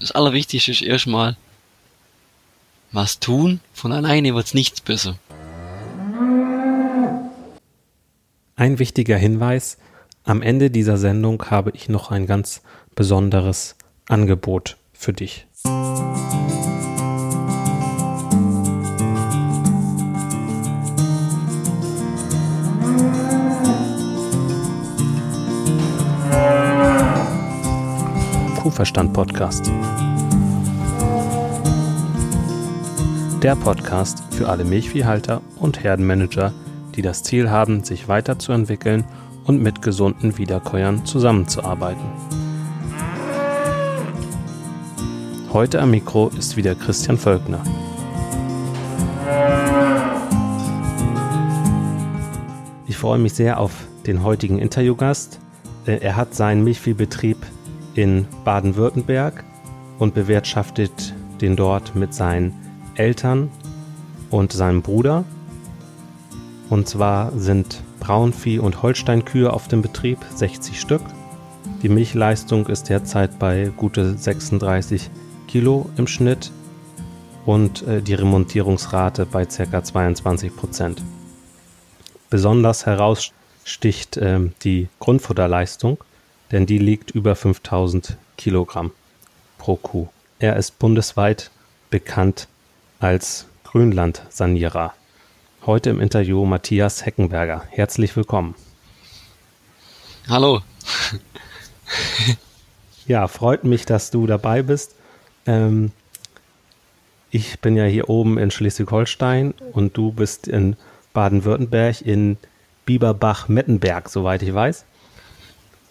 das 0.00 0.12
Allerwichtigste 0.12 0.70
ist 0.70 0.82
erstmal 0.82 1.36
was 2.92 3.20
tun. 3.20 3.60
Von 3.72 3.92
alleine 3.92 4.34
wird's 4.34 4.54
nichts 4.54 4.80
besser. 4.80 5.18
Ein 8.56 8.78
wichtiger 8.78 9.16
Hinweis, 9.16 9.78
am 10.24 10.42
Ende 10.42 10.70
dieser 10.70 10.98
Sendung 10.98 11.44
habe 11.50 11.70
ich 11.74 11.88
noch 11.88 12.10
ein 12.10 12.26
ganz 12.26 12.62
besonderes 12.94 13.76
Angebot 14.08 14.76
für 14.92 15.12
dich. 15.12 15.46
Kuhverstand 28.78 29.12
Podcast. 29.12 29.72
Der 33.42 33.56
Podcast 33.56 34.22
für 34.30 34.48
alle 34.48 34.64
Milchviehhalter 34.64 35.42
und 35.56 35.82
Herdenmanager, 35.82 36.52
die 36.94 37.02
das 37.02 37.24
Ziel 37.24 37.50
haben, 37.50 37.82
sich 37.82 38.06
weiterzuentwickeln 38.06 39.04
und 39.46 39.60
mit 39.60 39.82
gesunden 39.82 40.38
Wiederkäuern 40.38 41.04
zusammenzuarbeiten. 41.04 42.04
Heute 45.52 45.80
am 45.80 45.90
Mikro 45.90 46.28
ist 46.38 46.56
wieder 46.56 46.76
Christian 46.76 47.18
Völkner. 47.18 47.64
Ich 52.86 52.96
freue 52.96 53.18
mich 53.18 53.32
sehr 53.32 53.58
auf 53.58 53.72
den 54.06 54.22
heutigen 54.22 54.60
Interviewgast. 54.60 55.40
Äh, 55.84 55.96
er 55.96 56.14
hat 56.14 56.36
seinen 56.36 56.62
Milchviehbetrieb 56.62 57.38
in 57.94 58.26
Baden-Württemberg 58.44 59.44
und 59.98 60.14
bewirtschaftet 60.14 61.14
den 61.40 61.56
dort 61.56 61.94
mit 61.94 62.14
seinen 62.14 62.52
Eltern 62.94 63.50
und 64.30 64.52
seinem 64.52 64.82
Bruder. 64.82 65.24
Und 66.70 66.88
zwar 66.88 67.32
sind 67.38 67.82
Braunvieh 68.00 68.58
und 68.58 68.82
Holsteinkühe 68.82 69.52
auf 69.52 69.68
dem 69.68 69.82
Betrieb, 69.82 70.18
60 70.34 70.80
Stück. 70.80 71.02
Die 71.82 71.88
Milchleistung 71.88 72.66
ist 72.66 72.88
derzeit 72.88 73.38
bei 73.38 73.72
gute 73.76 74.16
36 74.16 75.10
Kilo 75.46 75.88
im 75.96 76.06
Schnitt 76.06 76.50
und 77.46 77.86
äh, 77.86 78.02
die 78.02 78.14
Remontierungsrate 78.14 79.26
bei 79.26 79.46
ca. 79.46 79.82
22 79.82 80.54
Prozent. 80.54 81.02
Besonders 82.30 82.84
heraussticht 82.84 84.16
äh, 84.18 84.50
die 84.62 84.88
Grundfutterleistung, 85.00 85.98
denn 86.52 86.66
die 86.66 86.78
liegt 86.78 87.10
über 87.10 87.36
5000 87.36 88.16
Kilogramm 88.36 88.92
pro 89.58 89.76
Kuh. 89.76 90.08
Er 90.38 90.56
ist 90.56 90.78
bundesweit 90.78 91.50
bekannt 91.90 92.48
als 93.00 93.46
Grünlandsanierer. 93.64 94.94
Heute 95.66 95.90
im 95.90 96.00
Interview 96.00 96.44
Matthias 96.44 97.04
Heckenberger. 97.04 97.64
Herzlich 97.70 98.16
willkommen. 98.16 98.54
Hallo. 100.28 100.60
ja, 103.06 103.28
freut 103.28 103.64
mich, 103.64 103.84
dass 103.84 104.10
du 104.10 104.26
dabei 104.26 104.62
bist. 104.62 104.94
Ähm, 105.46 105.92
ich 107.30 107.60
bin 107.60 107.76
ja 107.76 107.84
hier 107.84 108.08
oben 108.08 108.38
in 108.38 108.50
Schleswig-Holstein 108.50 109.52
und 109.72 109.96
du 109.96 110.12
bist 110.12 110.48
in 110.48 110.76
Baden-Württemberg 111.12 112.00
in 112.00 112.38
Bieberbach-Mettenberg, 112.86 114.08
soweit 114.08 114.42
ich 114.42 114.54
weiß. 114.54 114.84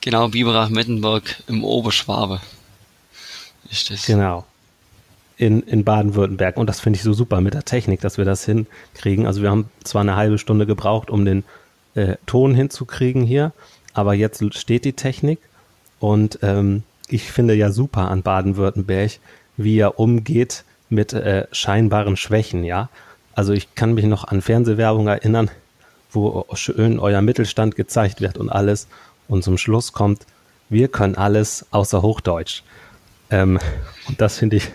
Genau, 0.07 0.29
Biberach-Mettenberg 0.29 1.43
im 1.47 1.65
Oberschwabe 1.65 2.39
ist 3.69 3.91
das. 3.91 4.05
Genau 4.05 4.45
in, 5.35 5.63
in 5.63 5.83
Baden-Württemberg. 5.83 6.55
Und 6.55 6.67
das 6.67 6.79
finde 6.79 6.95
ich 6.95 7.03
so 7.03 7.11
super 7.11 7.41
mit 7.41 7.53
der 7.53 7.65
Technik, 7.65 7.99
dass 7.99 8.17
wir 8.17 8.23
das 8.23 8.45
hinkriegen. 8.45 9.27
Also 9.27 9.41
wir 9.41 9.51
haben 9.51 9.69
zwar 9.83 10.03
eine 10.03 10.15
halbe 10.15 10.37
Stunde 10.37 10.65
gebraucht, 10.65 11.09
um 11.09 11.25
den 11.25 11.43
äh, 11.95 12.15
Ton 12.25 12.55
hinzukriegen 12.55 13.23
hier, 13.23 13.51
aber 13.93 14.13
jetzt 14.13 14.41
steht 14.55 14.85
die 14.85 14.93
Technik 14.93 15.39
und 15.99 16.39
ähm, 16.41 16.83
ich 17.09 17.29
finde 17.29 17.53
ja 17.55 17.69
super 17.69 18.09
an 18.09 18.23
Baden-Württemberg, 18.23 19.19
wie 19.57 19.77
er 19.77 19.99
umgeht 19.99 20.63
mit 20.89 21.11
äh, 21.11 21.47
scheinbaren 21.51 22.15
Schwächen, 22.15 22.63
ja. 22.63 22.87
Also 23.33 23.51
ich 23.51 23.75
kann 23.75 23.93
mich 23.93 24.05
noch 24.05 24.23
an 24.23 24.41
Fernsehwerbung 24.41 25.07
erinnern, 25.07 25.51
wo 26.11 26.45
schön 26.53 26.97
euer 26.97 27.21
Mittelstand 27.21 27.75
gezeigt 27.75 28.21
wird 28.21 28.37
und 28.37 28.49
alles. 28.49 28.87
Und 29.27 29.43
zum 29.43 29.57
Schluss 29.57 29.93
kommt, 29.93 30.25
wir 30.69 30.87
können 30.87 31.15
alles 31.15 31.65
außer 31.71 32.01
Hochdeutsch. 32.01 32.63
Ähm, 33.29 33.59
und 34.07 34.21
das 34.21 34.37
finde 34.37 34.57
ich 34.57 34.69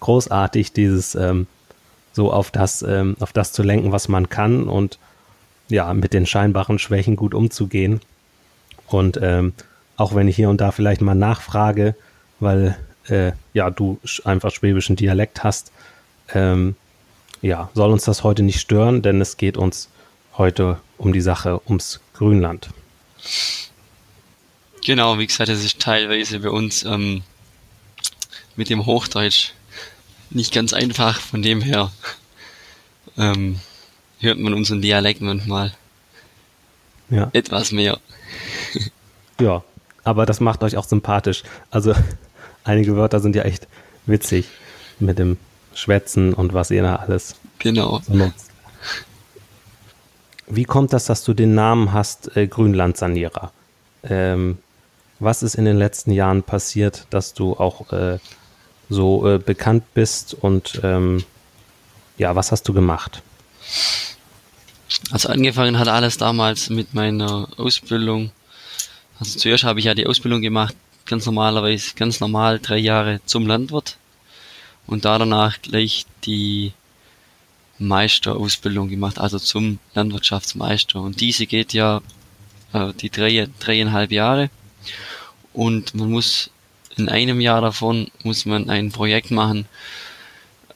großartig, 0.00 0.72
dieses 0.72 1.14
ähm, 1.14 1.46
so 2.12 2.32
auf 2.32 2.50
das, 2.50 2.82
ähm, 2.82 3.16
auf 3.20 3.32
das 3.32 3.52
zu 3.52 3.62
lenken, 3.62 3.92
was 3.92 4.08
man 4.08 4.28
kann 4.28 4.68
und 4.68 4.98
ja, 5.68 5.92
mit 5.92 6.12
den 6.12 6.26
scheinbaren 6.26 6.78
Schwächen 6.78 7.16
gut 7.16 7.34
umzugehen. 7.34 8.00
Und 8.86 9.18
ähm, 9.22 9.52
auch 9.96 10.14
wenn 10.14 10.28
ich 10.28 10.36
hier 10.36 10.48
und 10.48 10.60
da 10.60 10.72
vielleicht 10.72 11.02
mal 11.02 11.14
nachfrage, 11.14 11.94
weil 12.40 12.76
äh, 13.08 13.32
ja, 13.52 13.70
du 13.70 13.98
einfach 14.24 14.50
schwäbischen 14.50 14.96
Dialekt 14.96 15.44
hast, 15.44 15.72
ähm, 16.32 16.76
ja, 17.42 17.70
soll 17.74 17.92
uns 17.92 18.04
das 18.04 18.24
heute 18.24 18.42
nicht 18.42 18.60
stören, 18.60 19.02
denn 19.02 19.20
es 19.20 19.36
geht 19.36 19.56
uns 19.56 19.88
heute 20.36 20.78
um 20.96 21.12
die 21.12 21.20
Sache 21.20 21.60
ums 21.66 22.00
Grünland. 22.14 22.70
Genau, 24.88 25.18
wie 25.18 25.26
gesagt, 25.26 25.50
es 25.50 25.62
ist 25.62 25.80
teilweise 25.80 26.40
bei 26.40 26.48
uns 26.48 26.82
ähm, 26.82 27.22
mit 28.56 28.70
dem 28.70 28.86
Hochdeutsch 28.86 29.52
nicht 30.30 30.50
ganz 30.54 30.72
einfach, 30.72 31.20
von 31.20 31.42
dem 31.42 31.60
her 31.60 31.92
ähm, 33.18 33.60
hört 34.18 34.38
man 34.38 34.54
unseren 34.54 34.80
Dialekt 34.80 35.20
manchmal 35.20 35.74
ja. 37.10 37.28
etwas 37.34 37.70
mehr. 37.70 37.98
ja, 39.42 39.62
aber 40.04 40.24
das 40.24 40.40
macht 40.40 40.62
euch 40.62 40.78
auch 40.78 40.86
sympathisch. 40.86 41.42
Also 41.70 41.92
einige 42.64 42.96
Wörter 42.96 43.20
sind 43.20 43.36
ja 43.36 43.42
echt 43.42 43.68
witzig 44.06 44.46
mit 45.00 45.18
dem 45.18 45.36
Schwätzen 45.74 46.32
und 46.32 46.54
was 46.54 46.70
ihr 46.70 46.80
da 46.80 46.96
alles 46.96 47.34
genau. 47.58 48.00
nutzt. 48.08 48.50
Wie 50.46 50.64
kommt 50.64 50.94
das, 50.94 51.04
dass 51.04 51.24
du 51.24 51.34
den 51.34 51.54
Namen 51.54 51.92
hast, 51.92 52.34
äh, 52.38 52.46
Grünlandsanierer? 52.46 53.52
Ähm, 54.02 54.56
was 55.18 55.42
ist 55.42 55.54
in 55.54 55.64
den 55.64 55.76
letzten 55.76 56.12
Jahren 56.12 56.42
passiert, 56.42 57.06
dass 57.10 57.34
du 57.34 57.54
auch 57.54 57.92
äh, 57.92 58.18
so 58.88 59.28
äh, 59.28 59.38
bekannt 59.38 59.84
bist 59.94 60.34
und 60.34 60.80
ähm, 60.82 61.24
ja, 62.16 62.34
was 62.34 62.52
hast 62.52 62.68
du 62.68 62.72
gemacht? 62.72 63.22
Also 65.10 65.28
angefangen 65.28 65.78
hat 65.78 65.88
alles 65.88 66.16
damals 66.16 66.70
mit 66.70 66.94
meiner 66.94 67.48
Ausbildung. 67.56 68.32
Also 69.20 69.38
zuerst 69.38 69.64
habe 69.64 69.78
ich 69.78 69.86
ja 69.86 69.94
die 69.94 70.06
Ausbildung 70.06 70.40
gemacht, 70.40 70.74
ganz 71.06 71.26
normalerweise, 71.26 71.94
ganz 71.94 72.20
normal 72.20 72.58
drei 72.58 72.78
Jahre 72.78 73.20
zum 73.26 73.46
Landwirt 73.46 73.98
und 74.86 75.04
da 75.04 75.18
danach 75.18 75.60
gleich 75.60 76.06
die 76.24 76.72
Meisterausbildung 77.78 78.88
gemacht, 78.88 79.18
also 79.18 79.38
zum 79.38 79.78
Landwirtschaftsmeister. 79.94 81.00
Und 81.00 81.20
diese 81.20 81.46
geht 81.46 81.72
ja 81.72 82.00
äh, 82.72 82.92
die 82.94 83.10
drei, 83.10 83.48
dreieinhalb 83.60 84.10
Jahre 84.10 84.50
und 85.58 85.96
man 85.96 86.12
muss 86.12 86.50
in 86.96 87.08
einem 87.08 87.40
Jahr 87.40 87.60
davon 87.60 88.12
muss 88.22 88.46
man 88.46 88.70
ein 88.70 88.92
Projekt 88.92 89.32
machen, 89.32 89.66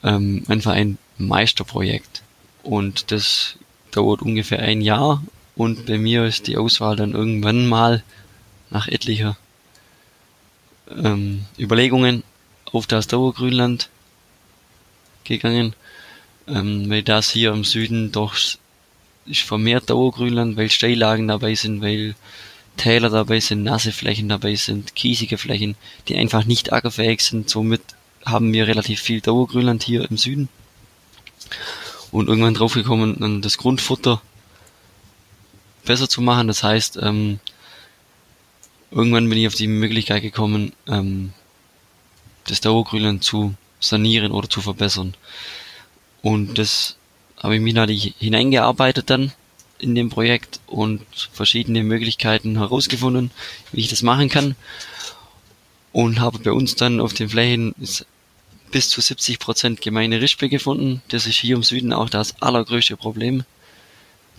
ähm, 0.02 0.42
einfach 0.48 0.72
ein 0.72 0.98
Meisterprojekt. 1.18 2.24
Und 2.64 3.12
das 3.12 3.58
dauert 3.92 4.22
ungefähr 4.22 4.58
ein 4.58 4.80
Jahr 4.80 5.22
und 5.54 5.86
bei 5.86 5.98
mir 5.98 6.24
ist 6.24 6.48
die 6.48 6.56
Auswahl 6.56 6.96
dann 6.96 7.12
irgendwann 7.12 7.68
mal 7.68 8.02
nach 8.70 8.88
etlicher 8.88 9.36
ähm, 10.90 11.46
Überlegungen 11.56 12.24
auf 12.72 12.88
das 12.88 13.06
Dauergrünland 13.06 13.88
gegangen, 15.22 15.76
ähm, 16.48 16.90
weil 16.90 17.04
das 17.04 17.30
hier 17.30 17.52
im 17.52 17.62
Süden 17.62 18.10
doch 18.10 18.34
ist 19.26 19.42
vermehrt 19.42 19.90
Dauergrünland, 19.90 20.56
weil 20.56 20.70
Steillagen 20.70 21.28
dabei 21.28 21.54
sind, 21.54 21.82
weil 21.82 22.16
Täler 22.76 23.10
dabei 23.10 23.40
sind, 23.40 23.62
nasse 23.62 23.92
Flächen 23.92 24.28
dabei 24.28 24.54
sind, 24.54 24.94
kiesige 24.94 25.38
Flächen, 25.38 25.76
die 26.08 26.16
einfach 26.16 26.44
nicht 26.44 26.72
ackerfähig 26.72 27.20
sind. 27.20 27.48
Somit 27.48 27.82
haben 28.24 28.52
wir 28.52 28.66
relativ 28.66 29.00
viel 29.00 29.20
Dauergrünland 29.20 29.82
hier 29.82 30.08
im 30.10 30.16
Süden. 30.16 30.48
Und 32.10 32.28
irgendwann 32.28 32.54
draufgekommen, 32.54 33.40
das 33.40 33.58
Grundfutter 33.58 34.20
besser 35.84 36.08
zu 36.08 36.20
machen. 36.20 36.48
Das 36.48 36.62
heißt, 36.62 36.98
ähm, 37.02 37.40
irgendwann 38.90 39.28
bin 39.28 39.38
ich 39.38 39.46
auf 39.46 39.54
die 39.54 39.66
Möglichkeit 39.66 40.22
gekommen, 40.22 40.72
ähm, 40.86 41.32
das 42.44 42.60
Dauergrünland 42.60 43.24
zu 43.24 43.54
sanieren 43.80 44.32
oder 44.32 44.48
zu 44.48 44.60
verbessern. 44.60 45.14
Und 46.22 46.58
das 46.58 46.96
habe 47.38 47.56
ich 47.56 47.60
mich 47.60 47.74
natürlich 47.74 48.14
hineingearbeitet 48.18 49.10
dann 49.10 49.32
in 49.82 49.94
dem 49.94 50.10
Projekt 50.10 50.60
und 50.66 51.02
verschiedene 51.32 51.82
Möglichkeiten 51.82 52.56
herausgefunden, 52.56 53.30
wie 53.72 53.80
ich 53.80 53.88
das 53.88 54.02
machen 54.02 54.28
kann. 54.28 54.56
und 55.92 56.20
habe 56.20 56.38
bei 56.38 56.52
uns 56.52 56.74
dann 56.74 57.00
auf 57.00 57.12
den 57.12 57.28
Flächen 57.28 57.74
bis 58.70 58.88
zu 58.88 59.00
70 59.00 59.38
Prozent 59.38 59.80
gemeine 59.82 60.20
Rispe 60.20 60.48
gefunden. 60.48 61.02
Das 61.08 61.26
ist 61.26 61.36
hier 61.36 61.54
im 61.54 61.62
Süden 61.62 61.92
auch 61.92 62.08
das 62.08 62.40
allergrößte 62.40 62.96
Problem. 62.96 63.44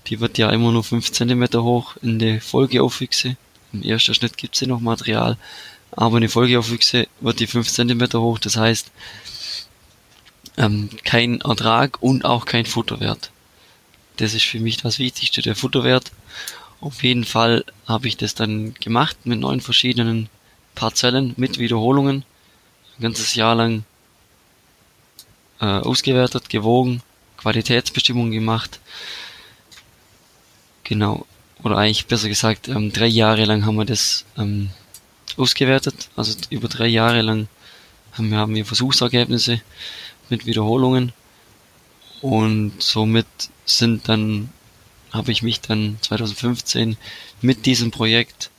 Die 0.07 0.19
wird 0.19 0.37
ja 0.37 0.49
immer 0.49 0.71
nur 0.71 0.83
5 0.83 1.11
cm 1.11 1.47
hoch 1.53 1.95
in 2.01 2.19
der 2.19 2.41
Folgeaufwüchse. 2.41 3.37
Im 3.71 3.83
ersten 3.83 4.13
Schnitt 4.13 4.37
gibt 4.37 4.55
sie 4.55 4.67
noch 4.67 4.81
Material, 4.81 5.37
aber 5.91 6.17
in 6.17 6.21
der 6.21 6.29
Folgeaufwüchse 6.29 7.07
wird 7.21 7.39
die 7.39 7.47
5 7.47 7.69
cm 7.69 8.13
hoch. 8.13 8.39
Das 8.39 8.57
heißt, 8.57 8.91
ähm, 10.57 10.89
kein 11.03 11.41
Ertrag 11.41 12.01
und 12.01 12.25
auch 12.25 12.45
kein 12.45 12.65
Futterwert. 12.65 13.31
Das 14.18 14.33
ist 14.33 14.45
für 14.45 14.60
mich 14.60 14.77
das 14.77 15.00
Wichtigste, 15.00 15.42
der 15.42 15.56
Futterwert. 15.56 16.12
Auf 16.81 17.04
jeden 17.04 17.24
Fall 17.24 17.65
habe 17.88 18.07
ich 18.07 18.18
das 18.18 18.36
dann 18.36 18.74
gemacht 18.75 19.25
mit 19.25 19.39
neun 19.39 19.62
verschiedenen 19.62 20.30
Parzellen 20.75 21.33
mit 21.38 21.57
Wiederholungen. 21.57 22.25
Ein 22.98 23.01
ganzes 23.01 23.36
Jahr 23.36 23.56
lang 23.56 23.86
äh, 25.60 25.65
ausgewertet, 25.65 26.50
gewogen, 26.50 27.01
Qualitätsbestimmungen 27.38 28.31
gemacht. 28.31 28.80
Genau. 30.83 31.25
Oder 31.63 31.77
eigentlich 31.77 32.07
besser 32.07 32.27
gesagt, 32.27 32.68
ähm, 32.68 32.92
drei 32.92 33.07
Jahre 33.07 33.45
lang 33.45 33.65
haben 33.65 33.77
wir 33.77 33.86
das 33.86 34.25
ähm, 34.38 34.69
ausgewertet. 35.38 36.10
Also 36.15 36.38
über 36.50 36.68
drei 36.68 36.88
Jahre 36.88 37.21
lang 37.21 37.48
haben 38.12 38.30
wir, 38.30 38.38
haben 38.38 38.54
wir 38.54 38.65
Versuchsergebnisse 38.65 39.62
mit 40.30 40.45
Wiederholungen. 40.45 41.13
Und 42.23 42.81
somit 42.81 43.27
sind 43.65 44.07
dann, 44.07 44.49
habe 45.11 45.33
ich 45.33 45.43
mich 45.43 45.59
dann 45.59 45.97
2015 45.99 46.95
mit 47.41 47.65
diesem 47.65 47.91
Projekt 47.91 48.49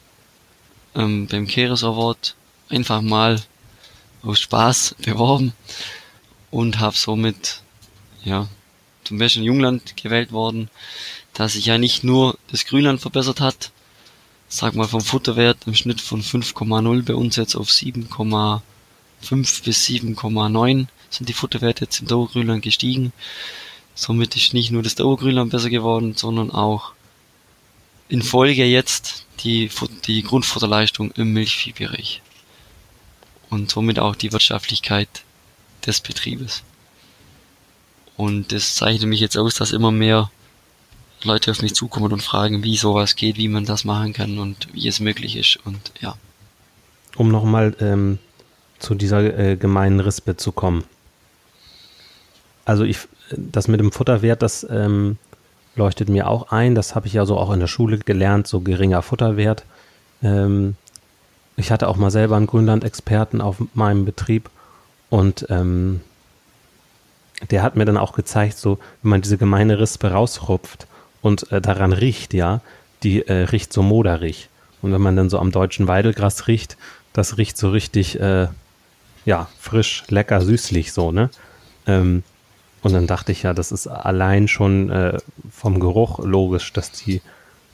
ähm, 0.94 1.28
beim 1.28 1.46
Keres 1.46 1.82
Award 1.82 2.36
einfach 2.68 3.00
mal 3.00 3.40
aus 4.20 4.40
Spaß 4.40 4.96
beworben 5.02 5.54
und 6.50 6.78
habe 6.78 6.94
somit 6.94 7.62
ja 8.22 8.48
zum 9.02 9.16
besten 9.16 9.44
Jungland 9.44 9.96
gewählt 9.96 10.30
worden, 10.30 10.68
da 11.32 11.48
sich 11.48 11.64
ja 11.64 11.78
nicht 11.78 12.04
nur 12.04 12.36
das 12.50 12.66
Grünland 12.66 13.00
verbessert 13.00 13.40
hat, 13.40 13.72
sag 14.46 14.74
mal 14.74 14.88
vom 14.88 15.00
Futterwert 15.00 15.56
im 15.64 15.74
Schnitt 15.74 16.02
von 16.02 16.22
5,0 16.22 17.02
bei 17.02 17.14
uns 17.14 17.36
jetzt 17.36 17.54
auf 17.54 17.70
7,5 17.70 18.60
bis 19.64 19.86
7,9 19.86 20.86
sind 21.14 21.28
die 21.28 21.34
Futterwerte 21.34 21.84
jetzt 21.84 22.00
im 22.00 22.08
Dauergrünland 22.08 22.62
gestiegen. 22.62 23.12
Somit 23.94 24.36
ist 24.36 24.54
nicht 24.54 24.70
nur 24.70 24.82
das 24.82 24.96
Dauergrünland 24.96 25.50
besser 25.50 25.70
geworden, 25.70 26.14
sondern 26.14 26.50
auch 26.50 26.92
in 28.08 28.22
Folge 28.22 28.64
jetzt 28.64 29.26
die, 29.40 29.70
die 30.06 30.22
Grundfutterleistung 30.22 31.12
im 31.12 31.32
Milchviehbereich. 31.32 32.22
Und 33.50 33.70
somit 33.70 33.98
auch 33.98 34.16
die 34.16 34.32
Wirtschaftlichkeit 34.32 35.08
des 35.86 36.00
Betriebes. 36.00 36.62
Und 38.16 38.52
das 38.52 38.74
zeichnet 38.74 39.08
mich 39.08 39.20
jetzt 39.20 39.36
aus, 39.36 39.54
dass 39.54 39.72
immer 39.72 39.90
mehr 39.90 40.30
Leute 41.22 41.50
auf 41.50 41.62
mich 41.62 41.74
zukommen 41.74 42.12
und 42.12 42.22
fragen, 42.22 42.62
wie 42.62 42.76
sowas 42.76 43.16
geht, 43.16 43.36
wie 43.36 43.48
man 43.48 43.64
das 43.64 43.84
machen 43.84 44.12
kann 44.12 44.38
und 44.38 44.68
wie 44.72 44.88
es 44.88 45.00
möglich 45.00 45.36
ist. 45.36 45.58
Und 45.64 45.92
ja. 46.00 46.16
Um 47.16 47.30
nochmal 47.30 47.76
ähm, 47.80 48.18
zu 48.78 48.94
dieser 48.94 49.38
äh, 49.38 49.56
gemeinen 49.56 50.00
Rispe 50.00 50.36
zu 50.36 50.52
kommen. 50.52 50.84
Also 52.64 52.84
ich, 52.84 52.98
das 53.30 53.68
mit 53.68 53.80
dem 53.80 53.92
Futterwert, 53.92 54.42
das 54.42 54.66
ähm, 54.68 55.18
leuchtet 55.76 56.08
mir 56.08 56.28
auch 56.28 56.50
ein. 56.50 56.74
Das 56.74 56.94
habe 56.94 57.06
ich 57.06 57.12
ja 57.12 57.26
so 57.26 57.36
auch 57.38 57.52
in 57.52 57.60
der 57.60 57.66
Schule 57.66 57.98
gelernt, 57.98 58.46
so 58.46 58.60
geringer 58.60 59.02
Futterwert. 59.02 59.64
Ähm, 60.22 60.76
ich 61.56 61.70
hatte 61.70 61.88
auch 61.88 61.96
mal 61.96 62.10
selber 62.10 62.36
einen 62.36 62.46
Grünland-Experten 62.46 63.40
auf 63.40 63.56
meinem 63.74 64.04
Betrieb 64.04 64.50
und 65.10 65.46
ähm, 65.50 66.00
der 67.50 67.62
hat 67.62 67.76
mir 67.76 67.84
dann 67.84 67.96
auch 67.96 68.14
gezeigt, 68.14 68.58
so 68.58 68.78
wenn 69.02 69.10
man 69.10 69.22
diese 69.22 69.38
gemeine 69.38 69.78
Rispe 69.78 70.10
rausrupft 70.10 70.86
und 71.22 71.50
äh, 71.52 71.60
daran 71.60 71.92
riecht, 71.92 72.34
ja, 72.34 72.60
die 73.02 73.26
äh, 73.26 73.44
riecht 73.44 73.72
so 73.72 73.82
moderig. 73.82 74.48
Und 74.82 74.92
wenn 74.92 75.00
man 75.00 75.16
dann 75.16 75.30
so 75.30 75.38
am 75.38 75.52
deutschen 75.52 75.88
Weidelgras 75.88 76.46
riecht, 76.48 76.76
das 77.12 77.38
riecht 77.38 77.56
so 77.56 77.70
richtig, 77.70 78.20
äh, 78.20 78.48
ja, 79.24 79.48
frisch, 79.58 80.04
lecker, 80.08 80.40
süßlich 80.40 80.92
so, 80.92 81.12
ne? 81.12 81.30
Ähm, 81.86 82.22
und 82.84 82.92
dann 82.92 83.06
dachte 83.06 83.32
ich 83.32 83.42
ja, 83.42 83.54
das 83.54 83.72
ist 83.72 83.86
allein 83.86 84.46
schon 84.46 84.90
äh, 84.90 85.18
vom 85.50 85.80
Geruch 85.80 86.18
logisch, 86.18 86.70
dass 86.74 86.92
die 86.92 87.22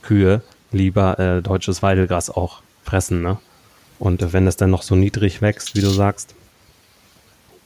Kühe 0.03 0.41
lieber 0.71 1.19
äh, 1.19 1.43
deutsches 1.43 1.83
Weidelgras 1.83 2.31
auch 2.31 2.63
fressen. 2.85 3.21
Ne? 3.21 3.39
Und 3.99 4.23
äh, 4.23 4.33
wenn 4.33 4.47
es 4.47 4.57
dann 4.57 4.71
noch 4.71 4.83
so 4.83 4.95
niedrig 4.95 5.43
wächst, 5.43 5.75
wie 5.75 5.81
du 5.81 5.91
sagst, 5.91 6.37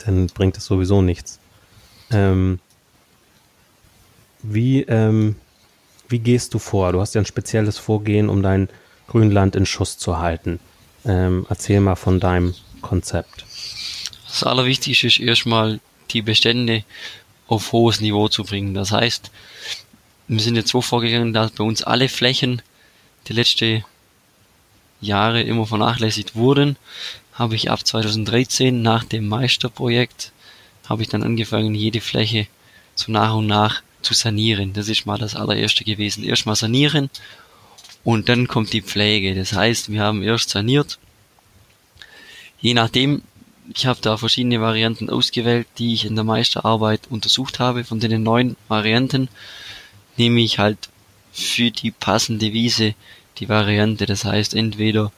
dann 0.07 0.29
bringt 0.29 0.57
es 0.57 0.65
sowieso 0.65 1.03
nichts. 1.03 1.39
Ähm, 2.11 2.61
wie, 4.43 4.81
ähm, 4.85 5.37
wie 6.09 6.21
gehst 6.21 6.55
du 6.55 6.59
vor? 6.59 6.93
Du 6.93 7.01
hast 7.03 7.15
ja 7.15 7.21
ein 7.21 7.27
spezielles 7.27 7.77
Vorgehen, 7.77 8.31
um 8.31 8.43
dein 8.43 8.71
Grünland 9.07 9.55
in 9.55 9.67
Schuss 9.67 9.99
zu 9.99 10.19
halten. 10.19 10.61
Ähm, 11.05 11.45
erzähl 11.51 11.81
mal 11.81 11.97
von 11.97 12.21
deinem 12.21 12.55
Konzept. 12.81 13.45
Das 14.29 14.45
Allerwichtigste 14.45 15.09
ist 15.09 15.21
erstmal 15.21 15.81
die 16.11 16.23
Bestände 16.23 16.85
auf 17.47 17.73
hohes 17.73 18.01
Niveau 18.01 18.29
zu 18.29 18.45
bringen. 18.45 18.75
Das 18.75 18.93
heißt, 18.93 19.31
wir 20.29 20.41
sind 20.41 20.57
jetzt 20.57 20.71
so 20.71 20.81
vorgegangen, 20.81 21.33
dass 21.33 21.51
bei 21.53 21.65
uns 21.65 21.83
alle 21.83 22.09
Flächen 22.09 22.63
die 23.29 23.33
letzten 23.33 23.85
Jahre 25.01 25.43
immer 25.43 25.67
vernachlässigt 25.67 26.35
wurden, 26.35 26.77
habe 27.35 27.57
ich 27.57 27.71
ab 27.71 27.87
2013 27.87 28.81
nach 28.81 29.05
dem 29.05 29.29
Meisterprojekt 29.29 30.33
habe 30.89 31.03
ich 31.03 31.09
dann 31.09 31.23
angefangen, 31.23 31.75
jede 31.75 32.01
Fläche 32.01 32.47
so 32.95 33.11
nach 33.11 33.35
und 33.35 33.47
nach 33.47 33.83
zu 34.03 34.15
sanieren. 34.15 34.73
Das 34.73 34.89
ist 34.89 35.07
mal 35.07 35.19
das 35.19 35.35
allererste 35.35 35.85
gewesen. 35.85 36.25
Erstmal 36.25 36.57
sanieren 36.57 37.11
und 38.05 38.29
dann 38.29 38.49
kommt 38.49 38.73
die 38.73 38.83
Pflege. 38.83 39.35
Das 39.35 39.53
heißt, 39.53 39.91
wir 39.91 40.03
haben 40.03 40.23
erst 40.23 40.51
saniert. 40.51 40.99
Je 42.61 42.75
nachdem, 42.75 43.23
ich 43.73 43.87
habe 43.87 44.01
da 44.03 44.17
verschiedene 44.17 44.61
Varianten 44.61 45.09
ausgewählt, 45.09 45.67
die 45.79 45.95
ich 45.95 46.05
in 46.05 46.17
der 46.17 46.25
Meisterarbeit 46.25 47.03
untersucht 47.09 47.61
habe. 47.61 47.85
Von 47.85 48.01
den 48.01 48.23
neun 48.23 48.57
Varianten 48.69 49.29
nehme 50.17 50.41
ich 50.41 50.59
halt 50.59 50.91
für 51.33 51.71
die 51.71 51.91
passende 51.91 52.53
Wiese 52.53 52.95
die 53.39 53.49
Variante. 53.49 54.07
Das 54.07 54.25
heißt 54.25 54.55
entweder 54.55 55.13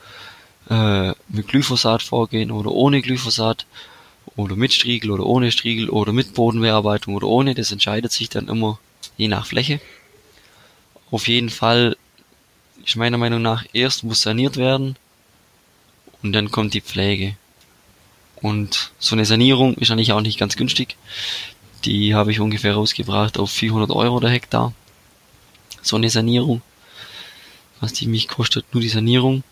äh, 0.71 1.13
mit 1.29 1.49
Glyphosat 1.49 2.03
vorgehen 2.03 2.51
oder 2.51 2.71
ohne 2.71 3.03
Glyphosat 3.03 3.67
oder 4.37 4.57
mit 4.57 4.73
Striegel 4.73 5.11
oder 5.11 5.27
ohne 5.27 5.51
Striegel 5.51 5.91
oder 5.91 6.13
mit 6.13 6.35
Bodenbearbeitung 6.35 7.15
oder 7.15 7.27
ohne. 7.27 7.55
Das 7.55 7.73
entscheidet 7.73 8.13
sich 8.13 8.29
dann 8.29 8.49
immer 8.49 8.79
je 9.17 9.29
nach 9.29 9.47
Fläche. 9.47 9.81
Auf 11.11 11.29
jeden 11.29 11.51
Fall 11.51 11.97
ist 12.85 12.97
meiner 12.97 13.19
Meinung 13.19 13.43
nach 13.43 13.65
erst 13.73 14.05
muss 14.05 14.23
saniert 14.23 14.57
werden 14.57 14.97
und 16.23 16.33
dann 16.33 16.51
kommt 16.51 16.75
die 16.75 16.81
Pflege. 16.81 17.37
Und 18.43 18.93
so 18.99 19.15
eine 19.15 19.25
Sanierung 19.25 19.75
ist 19.75 19.91
eigentlich 19.91 20.13
auch 20.13 20.21
nicht 20.21 20.39
ganz 20.39 20.57
günstig. 20.57 20.97
Die 21.85 22.15
habe 22.15 22.33
ich 22.33 22.41
ungefähr 22.41 22.75
rausgebracht 22.75 23.39
auf 23.39 23.51
400 23.51 23.91
Euro 23.91 24.21
der 24.21 24.31
Hektar. 24.31 24.73
So 25.83 25.97
eine 25.97 26.11
Sanierung. 26.11 26.63
Was 27.81 27.93
die 27.93 28.07
mich 28.07 28.29
kostet, 28.29 28.73
nur 28.73 28.83
die 28.83 28.89
Sanierung. 28.89 29.43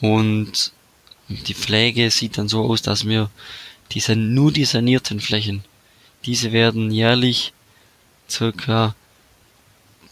Und 0.00 0.72
die 1.28 1.54
Pflege 1.54 2.10
sieht 2.10 2.38
dann 2.38 2.48
so 2.48 2.64
aus, 2.64 2.82
dass 2.82 3.06
wir 3.06 3.30
diese, 3.92 4.16
nur 4.16 4.52
die 4.52 4.64
sanierten 4.64 5.20
Flächen, 5.20 5.64
diese 6.24 6.52
werden 6.52 6.90
jährlich 6.90 7.52
circa 8.28 8.94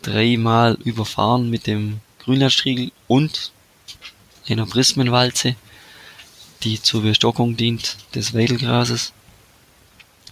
dreimal 0.02 0.78
überfahren 0.84 1.50
mit 1.50 1.66
dem 1.66 2.00
Grünlandstriegel 2.20 2.92
und 3.08 3.52
einer 4.48 4.66
Prismenwalze 4.66 5.56
die 6.66 6.82
zur 6.82 7.02
Bestockung 7.02 7.56
dient 7.56 7.96
des 8.16 8.34
Weidelgrases. 8.34 9.12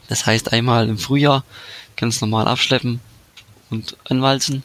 Das 0.09 0.27
heißt 0.27 0.53
einmal 0.53 0.89
im 0.89 0.99
Frühjahr 0.99 1.45
ganz 1.97 2.21
normal 2.21 2.49
abschleppen 2.49 3.01
und 3.71 3.97
anwalzen. 4.05 4.65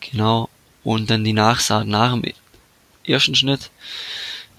Genau. 0.00 0.48
Und 0.82 1.10
dann 1.10 1.24
die 1.24 1.34
Nachsaat 1.34 1.86
nach 1.86 2.12
dem 2.12 2.22
ersten 3.04 3.34
Schnitt. 3.34 3.70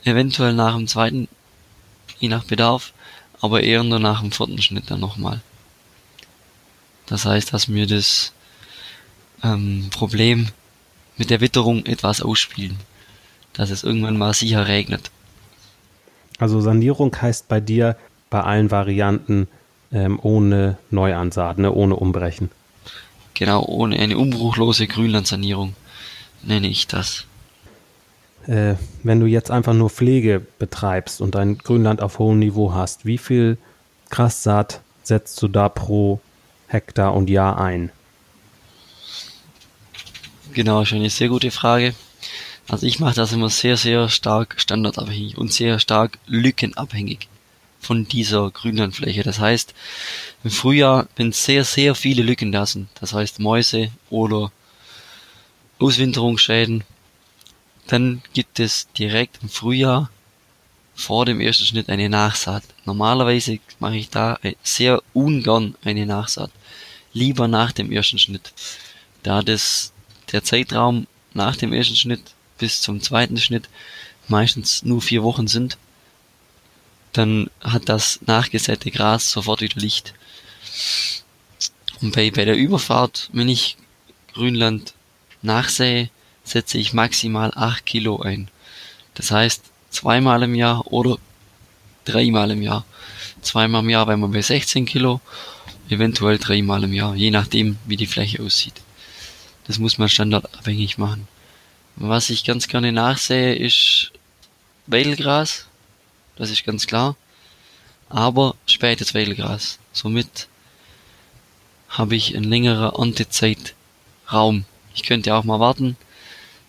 Eventuell 0.03 0.53
nach 0.53 0.75
dem 0.75 0.87
zweiten, 0.87 1.27
je 2.19 2.29
nach 2.29 2.43
Bedarf, 2.43 2.93
aber 3.41 3.63
eher 3.63 3.83
nur 3.83 3.99
nach 3.99 4.21
dem 4.21 4.31
vierten 4.31 4.61
Schnitt 4.61 4.91
dann 4.91 4.99
nochmal. 4.99 5.41
Das 7.07 7.25
heißt, 7.25 7.53
dass 7.53 7.69
wir 7.69 7.87
das 7.87 8.33
ähm, 9.43 9.89
Problem 9.89 10.49
mit 11.17 11.31
der 11.31 11.41
Witterung 11.41 11.87
etwas 11.87 12.21
ausspielen. 12.21 12.77
Dass 13.53 13.71
es 13.71 13.83
irgendwann 13.83 14.17
mal 14.17 14.35
sicher 14.35 14.67
regnet. 14.67 15.09
Also 16.39 16.61
Sanierung 16.61 17.15
heißt 17.15 17.47
bei 17.47 17.59
dir 17.59 17.95
bei 18.29 18.41
allen 18.41 18.71
Varianten 18.71 19.47
ähm, 19.91 20.19
ohne 20.21 20.77
Neuansaat, 20.89 21.57
ne? 21.59 21.71
ohne 21.71 21.95
Umbrechen. 21.95 22.49
Genau, 23.33 23.63
ohne 23.65 23.97
eine 23.99 24.17
umbruchlose 24.17 24.87
Grünlandsanierung 24.87 25.75
nenne 26.43 26.67
ich 26.67 26.87
das. 26.87 27.25
äh, 28.47 28.75
wenn 29.03 29.19
du 29.19 29.25
jetzt 29.25 29.51
einfach 29.51 29.73
nur 29.73 29.89
Pflege 29.89 30.41
betreibst 30.59 31.21
und 31.21 31.35
dein 31.35 31.57
Grünland 31.57 32.01
auf 32.01 32.19
hohem 32.19 32.39
Niveau 32.39 32.73
hast, 32.73 33.05
wie 33.05 33.17
viel 33.17 33.57
Grassaat 34.09 34.81
setzt 35.03 35.41
du 35.41 35.47
da 35.47 35.69
pro 35.69 36.19
Hektar 36.67 37.13
und 37.13 37.29
Jahr 37.29 37.59
ein? 37.59 37.91
Genau, 40.53 40.83
schon 40.83 40.99
eine 40.99 41.09
sehr 41.09 41.29
gute 41.29 41.51
Frage. 41.51 41.93
Also 42.69 42.85
ich 42.85 42.99
mache 42.99 43.15
das 43.15 43.33
immer 43.33 43.49
sehr, 43.49 43.77
sehr 43.77 44.09
stark 44.09 44.61
standardabhängig 44.61 45.37
und 45.37 45.51
sehr 45.51 45.79
stark 45.79 46.19
lückenabhängig 46.27 47.27
von 47.81 48.07
dieser 48.07 48.51
Grünlandfläche. 48.51 49.23
Das 49.23 49.39
heißt, 49.39 49.73
im 50.43 50.51
Frühjahr, 50.51 51.07
wenn 51.15 51.31
sehr, 51.31 51.65
sehr 51.65 51.95
viele 51.95 52.21
Lücken 52.21 52.51
da 52.51 52.67
sind, 52.67 52.87
das 53.01 53.13
heißt 53.13 53.39
Mäuse 53.39 53.89
oder 54.11 54.51
Auswinterungsschäden, 55.79 56.83
dann 57.87 58.21
gibt 58.33 58.59
es 58.59 58.87
direkt 58.93 59.39
im 59.41 59.49
Frühjahr 59.49 60.11
vor 60.93 61.25
dem 61.25 61.41
ersten 61.41 61.65
Schnitt 61.65 61.89
eine 61.89 62.07
Nachsaat. 62.07 62.63
Normalerweise 62.85 63.57
mache 63.79 63.95
ich 63.95 64.11
da 64.11 64.37
sehr 64.61 65.01
ungern 65.13 65.75
eine 65.83 66.05
Nachsaat. 66.05 66.51
Lieber 67.13 67.47
nach 67.47 67.71
dem 67.71 67.91
ersten 67.91 68.19
Schnitt. 68.19 68.53
Da 69.23 69.41
das, 69.41 69.91
der 70.31 70.43
Zeitraum 70.43 71.07
nach 71.33 71.55
dem 71.55 71.73
ersten 71.73 71.95
Schnitt 71.95 72.21
bis 72.59 72.81
zum 72.81 73.01
zweiten 73.01 73.37
Schnitt 73.37 73.69
meistens 74.27 74.83
nur 74.83 75.01
vier 75.01 75.23
Wochen 75.23 75.47
sind, 75.47 75.77
dann 77.13 77.49
hat 77.61 77.89
das 77.89 78.19
nachgesäte 78.25 78.91
Gras 78.91 79.31
sofort 79.31 79.61
wieder 79.61 79.79
Licht. 79.79 80.13
Und 82.01 82.15
bei, 82.15 82.29
bei 82.31 82.45
der 82.45 82.55
Überfahrt, 82.55 83.29
wenn 83.33 83.49
ich 83.49 83.77
Grünland 84.33 84.93
nachsähe, 85.41 86.09
setze 86.43 86.77
ich 86.77 86.93
maximal 86.93 87.51
8 87.55 87.85
Kilo 87.85 88.21
ein. 88.21 88.49
Das 89.15 89.31
heißt, 89.31 89.63
zweimal 89.89 90.43
im 90.43 90.55
Jahr 90.55 90.87
oder 90.91 91.17
dreimal 92.05 92.51
im 92.51 92.61
Jahr. 92.61 92.85
Zweimal 93.41 93.83
im 93.83 93.89
Jahr 93.89 94.07
wären 94.07 94.19
wir 94.19 94.27
bei 94.27 94.41
16 94.41 94.85
Kilo, 94.85 95.21
eventuell 95.89 96.37
dreimal 96.37 96.83
im 96.83 96.93
Jahr, 96.93 97.15
je 97.15 97.31
nachdem, 97.31 97.77
wie 97.85 97.97
die 97.97 98.07
Fläche 98.07 98.41
aussieht. 98.43 98.81
Das 99.65 99.79
muss 99.79 99.97
man 99.97 100.09
standardabhängig 100.09 100.97
machen. 100.97 101.27
Was 102.01 102.29
ich 102.29 102.45
ganz 102.45 102.69
gerne 102.69 102.93
nachsehe, 102.93 103.55
ist 103.55 104.13
Weidelgras. 104.87 105.65
Das 106.37 106.49
ist 106.49 106.63
ganz 106.63 106.87
klar. 106.87 107.17
Aber 108.07 108.55
spätes 108.65 109.13
Weidelgras. 109.13 109.79
Somit 109.91 110.47
habe 111.89 112.15
ich 112.15 112.37
ein 112.37 112.45
längerer 112.45 112.97
Erntezeitraum. 112.97 114.63
Ich 114.95 115.03
könnte 115.03 115.35
auch 115.35 115.43
mal 115.43 115.59
warten, 115.59 115.97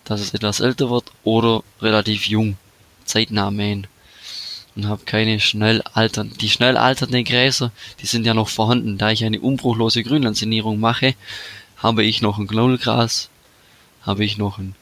dass 0.05 0.21
es 0.21 0.35
etwas 0.35 0.59
älter 0.59 0.91
wird 0.91 1.13
oder 1.23 1.63
relativ 1.81 2.27
jung, 2.27 2.57
zeitnah 3.05 3.53
mähen. 3.53 3.87
Und 4.75 4.89
habe 4.89 5.05
keine 5.05 5.39
schnell 5.39 5.81
altern. 5.95 6.33
Die 6.41 6.51
schnell 6.51 6.77
alternden 6.77 7.23
Gräser, 7.23 7.71
die 8.01 8.07
sind 8.07 8.27
ja 8.27 8.35
noch 8.35 8.49
vorhanden. 8.49 8.99
Da 8.99 9.13
ich 9.13 9.25
eine 9.25 9.41
umbruchlose 9.41 10.03
Grünlandsanierung 10.03 10.81
mache, 10.81 11.15
habe 11.77 12.03
ich 12.03 12.21
noch 12.21 12.39
ein 12.39 12.49
Knollgras, 12.49 13.31
habe 14.03 14.25
ich 14.25 14.37
noch 14.37 14.59
ein 14.59 14.75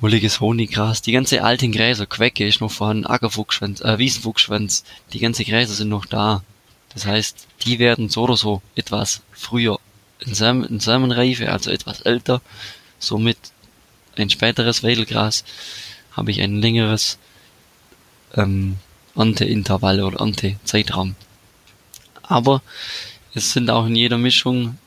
wolliges 0.00 0.40
Honiggras, 0.40 1.02
die 1.02 1.12
ganze 1.12 1.44
alten 1.44 1.72
Gräser, 1.72 2.06
Quecke 2.06 2.46
ist 2.46 2.60
noch 2.60 2.70
vorhanden, 2.70 3.06
Ackerfuchsschwanz, 3.06 3.80
äh, 3.80 3.98
Wiesenfuchsschwanz, 3.98 4.84
die 5.12 5.18
ganze 5.18 5.44
Gräser 5.44 5.74
sind 5.74 5.88
noch 5.88 6.06
da. 6.06 6.42
Das 6.94 7.06
heißt, 7.06 7.46
die 7.64 7.78
werden 7.78 8.08
so 8.08 8.22
oder 8.22 8.36
so 8.36 8.62
etwas 8.74 9.22
früher 9.32 9.78
in, 10.20 10.34
Sam 10.34 10.64
in 10.64 10.80
Samenreife, 10.80 11.50
also 11.52 11.70
etwas 11.70 12.00
älter, 12.00 12.40
somit 12.98 13.38
ein 14.16 14.30
späteres 14.30 14.82
Weidelgras, 14.82 15.44
habe 16.12 16.30
ich 16.30 16.40
ein 16.40 16.60
längeres 16.60 17.18
ähm, 18.34 18.76
Ernteintervall 19.14 20.00
oder 20.02 20.20
Erntezeitraum. 20.20 21.14
Aber 22.22 22.62
es 23.34 23.52
sind 23.52 23.70
auch 23.70 23.86
in 23.86 23.96
jeder 23.96 24.18
Mischung 24.18 24.78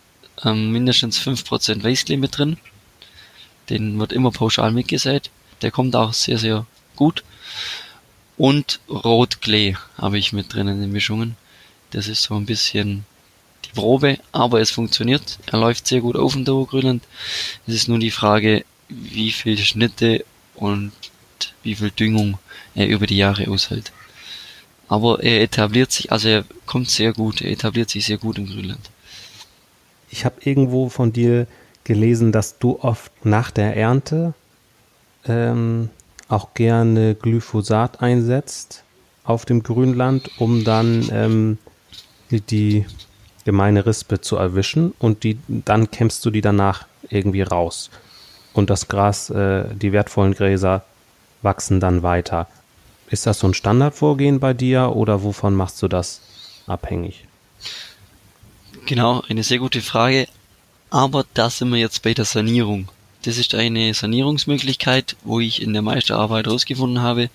ähm, 0.43 0.71
mindestens 0.71 1.19
5% 1.19 1.83
Weißklee 1.83 2.17
mit 2.17 2.37
drin. 2.37 2.57
Den 3.69 3.99
wird 3.99 4.13
immer 4.13 4.31
pauschal 4.31 4.71
mitgesät. 4.71 5.29
Der 5.61 5.71
kommt 5.71 5.95
auch 5.95 6.13
sehr, 6.13 6.37
sehr 6.37 6.65
gut. 6.95 7.23
Und 8.37 8.79
Rotklee 8.89 9.75
habe 9.97 10.17
ich 10.17 10.33
mit 10.33 10.53
drin 10.53 10.67
in 10.67 10.81
den 10.81 10.91
Mischungen. 10.91 11.35
Das 11.91 12.07
ist 12.07 12.23
so 12.23 12.35
ein 12.35 12.45
bisschen 12.45 13.05
die 13.65 13.71
Probe, 13.71 14.17
aber 14.31 14.59
es 14.61 14.71
funktioniert. 14.71 15.39
Er 15.45 15.59
läuft 15.59 15.87
sehr 15.87 16.01
gut 16.01 16.15
auf 16.15 16.33
dem 16.33 16.43
Dauergrünland. 16.43 17.03
Es 17.67 17.75
ist 17.75 17.87
nur 17.87 17.99
die 17.99 18.11
Frage, 18.11 18.65
wie 18.89 19.31
viel 19.31 19.57
Schnitte 19.57 20.25
und 20.55 20.91
wie 21.61 21.75
viel 21.75 21.91
Düngung 21.91 22.37
er 22.75 22.87
über 22.87 23.07
die 23.07 23.17
Jahre 23.17 23.47
aushält. 23.47 23.91
Aber 24.87 25.23
er 25.23 25.41
etabliert 25.41 25.91
sich, 25.91 26.11
also 26.11 26.27
er 26.27 26.45
kommt 26.65 26.89
sehr 26.89 27.13
gut, 27.13 27.41
er 27.41 27.51
etabliert 27.51 27.89
sich 27.89 28.05
sehr 28.05 28.17
gut 28.17 28.37
im 28.37 28.47
Grünland. 28.47 28.89
Ich 30.09 30.25
habe 30.25 30.35
irgendwo 30.41 30.89
von 30.89 31.13
dir 31.13 31.47
gelesen, 31.83 32.31
dass 32.31 32.59
du 32.59 32.79
oft 32.81 33.25
nach 33.25 33.51
der 33.51 33.75
Ernte 33.75 34.33
ähm, 35.25 35.89
auch 36.27 36.53
gerne 36.53 37.15
Glyphosat 37.15 38.01
einsetzt 38.01 38.83
auf 39.23 39.45
dem 39.45 39.63
Grünland, 39.63 40.31
um 40.37 40.63
dann 40.63 41.09
ähm, 41.11 41.57
die 42.31 42.85
gemeine 43.45 43.85
Rispe 43.85 44.21
zu 44.21 44.37
erwischen 44.37 44.93
und 44.99 45.23
die, 45.23 45.37
dann 45.47 45.91
kämpfst 45.91 46.25
du 46.25 46.31
die 46.31 46.41
danach 46.41 46.87
irgendwie 47.09 47.41
raus 47.41 47.89
und 48.53 48.69
das 48.69 48.87
Gras, 48.87 49.29
äh, 49.29 49.65
die 49.75 49.91
wertvollen 49.91 50.33
Gräser 50.33 50.83
wachsen 51.41 51.79
dann 51.79 52.03
weiter. 52.03 52.47
Ist 53.09 53.25
das 53.27 53.39
so 53.39 53.47
ein 53.47 53.53
Standardvorgehen 53.53 54.39
bei 54.39 54.53
dir 54.53 54.95
oder 54.95 55.23
wovon 55.23 55.55
machst 55.55 55.81
du 55.81 55.87
das 55.87 56.21
abhängig? 56.67 57.27
Genau, 58.85 59.23
eine 59.27 59.43
sehr 59.43 59.59
gute 59.59 59.81
Frage. 59.81 60.27
Aber 60.93 61.25
da 61.33 61.49
sind 61.49 61.71
wir 61.71 61.79
jetzt 61.79 62.03
bei 62.03 62.13
der 62.13 62.23
Sanierung. 62.23 62.87
Das 63.23 63.39
ist 63.39 63.55
eine 63.55 63.95
Sanierungsmöglichkeit, 63.95 65.15
wo 65.23 65.39
ich 65.39 65.59
in 65.59 65.73
der 65.73 65.81
Meisterarbeit 65.81 66.45
herausgefunden 66.45 67.01
habe, 67.01 67.31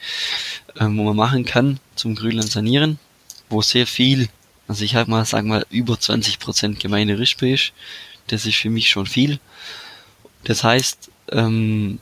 ähm, 0.78 0.96
wo 0.96 1.02
man 1.02 1.16
machen 1.16 1.44
kann 1.44 1.80
zum 1.96 2.14
Grünland 2.14 2.52
sanieren, 2.52 3.00
wo 3.50 3.60
sehr 3.60 3.88
viel, 3.88 4.28
also 4.68 4.84
ich 4.84 4.94
habe 4.94 5.10
mal, 5.10 5.24
sagen 5.24 5.48
mal, 5.48 5.66
über 5.70 5.94
20% 5.94 6.78
gemeine 6.78 7.18
Rispe 7.18 7.52
ist. 7.52 7.72
Das 8.28 8.46
ist 8.46 8.58
für 8.58 8.70
mich 8.70 8.90
schon 8.90 9.06
viel. 9.06 9.40
Das 10.44 10.62
heißt, 10.62 11.10
ähm, 11.32 11.98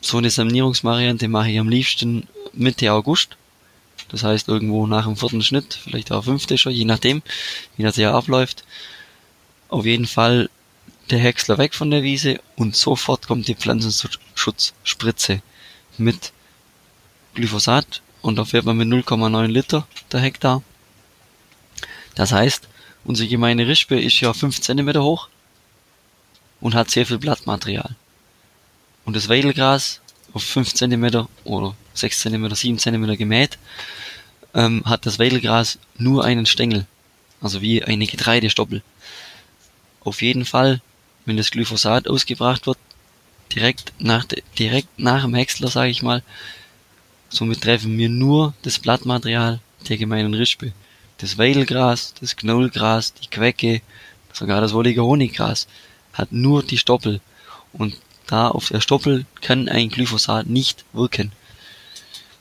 so 0.00 0.18
eine 0.18 0.30
Sanierungsvariante 0.30 1.28
mache 1.28 1.52
ich 1.52 1.60
am 1.60 1.68
liebsten 1.68 2.26
Mitte 2.52 2.92
August. 2.92 3.36
Das 4.08 4.24
heißt 4.24 4.48
irgendwo 4.48 4.88
nach 4.88 5.04
dem 5.04 5.16
vierten 5.16 5.42
Schnitt, 5.42 5.78
vielleicht 5.80 6.10
auch 6.10 6.24
fünfte 6.24 6.58
schon, 6.58 6.72
je 6.72 6.86
nachdem, 6.86 7.22
wie 7.76 7.84
das 7.84 7.96
Jahr 7.98 8.14
abläuft. 8.14 8.64
Auf 9.68 9.86
jeden 9.86 10.06
Fall 10.06 10.50
der 11.10 11.18
Häcksler 11.18 11.58
weg 11.58 11.74
von 11.74 11.90
der 11.90 12.02
Wiese 12.02 12.40
und 12.56 12.76
sofort 12.76 13.26
kommt 13.26 13.48
die 13.48 13.54
Pflanzenschutzspritze 13.54 15.42
mit 15.96 16.32
Glyphosat 17.34 18.02
und 18.22 18.36
da 18.36 18.44
fährt 18.44 18.64
man 18.64 18.76
mit 18.76 18.88
0,9 18.88 19.46
Liter 19.46 19.86
der 20.12 20.20
Hektar. 20.20 20.62
Das 22.14 22.32
heißt, 22.32 22.68
unsere 23.04 23.28
gemeine 23.28 23.66
Rispe 23.66 24.00
ist 24.00 24.20
ja 24.20 24.32
5 24.32 24.60
cm 24.60 24.96
hoch 24.98 25.28
und 26.60 26.74
hat 26.74 26.90
sehr 26.90 27.06
viel 27.06 27.18
Blattmaterial. 27.18 27.94
Und 29.04 29.16
das 29.16 29.28
Weidelgras 29.28 30.00
auf 30.32 30.42
5 30.42 30.74
cm 30.74 31.26
oder 31.44 31.74
6 31.94 32.20
cm, 32.20 32.54
7 32.54 32.78
cm 32.78 33.16
gemäht, 33.16 33.58
ähm, 34.54 34.82
hat 34.84 35.06
das 35.06 35.18
Weidelgras 35.18 35.78
nur 35.96 36.24
einen 36.24 36.46
Stängel. 36.46 36.86
Also 37.40 37.62
wie 37.62 37.84
eine 37.84 38.06
Getreidestoppel. 38.06 38.82
Auf 40.00 40.22
jeden 40.22 40.44
Fall, 40.44 40.80
wenn 41.28 41.36
das 41.36 41.50
Glyphosat 41.50 42.08
ausgebracht 42.08 42.66
wird, 42.66 42.78
direkt 43.54 43.92
nach, 43.98 44.24
direkt 44.58 44.98
nach 44.98 45.22
dem 45.22 45.34
Häcksler, 45.34 45.68
sage 45.68 45.90
ich 45.90 46.02
mal, 46.02 46.22
somit 47.28 47.60
treffen 47.60 47.98
wir 47.98 48.08
nur 48.08 48.54
das 48.62 48.78
Blattmaterial 48.78 49.60
der 49.88 49.98
gemeinen 49.98 50.32
Rispe. 50.32 50.72
Das 51.18 51.36
Weidelgras, 51.36 52.14
das 52.18 52.36
Knollgras, 52.36 53.12
die 53.12 53.28
Quecke, 53.28 53.82
sogar 54.32 54.62
das 54.62 54.72
wollige 54.72 55.04
Honiggras 55.04 55.68
hat 56.14 56.32
nur 56.32 56.62
die 56.62 56.78
Stoppel. 56.78 57.20
Und 57.74 57.96
da 58.26 58.48
auf 58.48 58.68
der 58.68 58.80
Stoppel 58.80 59.26
kann 59.42 59.68
ein 59.68 59.90
Glyphosat 59.90 60.46
nicht 60.46 60.86
wirken. 60.94 61.32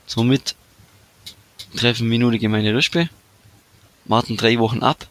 Somit 0.05 0.55
treffen 1.75 2.09
wir 2.09 2.19
nur 2.19 2.31
die 2.31 2.39
gemeine 2.39 2.73
Rispe, 2.73 3.09
warten 4.05 4.37
drei 4.37 4.57
Wochen 4.59 4.79
ab 4.79 5.07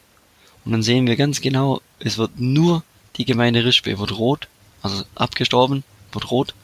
und 0.64 0.72
dann 0.72 0.82
sehen 0.82 1.06
wir 1.06 1.16
ganz 1.16 1.42
genau, 1.42 1.82
es 1.98 2.16
wird 2.16 2.40
nur 2.40 2.82
die 3.16 3.24
gemeine 3.24 3.64
Rispe, 3.64 3.98
wird 3.98 4.18
rot, 4.18 4.48
also 4.82 5.04
abgestorben, 5.14 5.84
wird 6.12 6.30
rot 6.30 6.54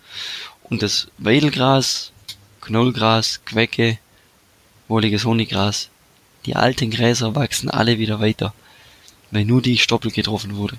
und 0.64 0.82
das 0.82 1.09
Weidelgras, 1.18 2.12
Knollgras, 2.61 3.40
Quecke, 3.44 3.99
wohliges 4.88 5.25
Honiggras, 5.25 5.88
die 6.47 6.56
alten 6.56 6.90
Gräser 6.90 7.35
wachsen 7.35 7.71
alle 7.71 7.99
wieder 7.99 8.21
weiter, 8.21 8.52
weil 9.30 9.44
nur 9.44 9.62
die 9.62 9.78
Stoppel 9.78 10.11
getroffen 10.11 10.56
wurde. 10.56 10.76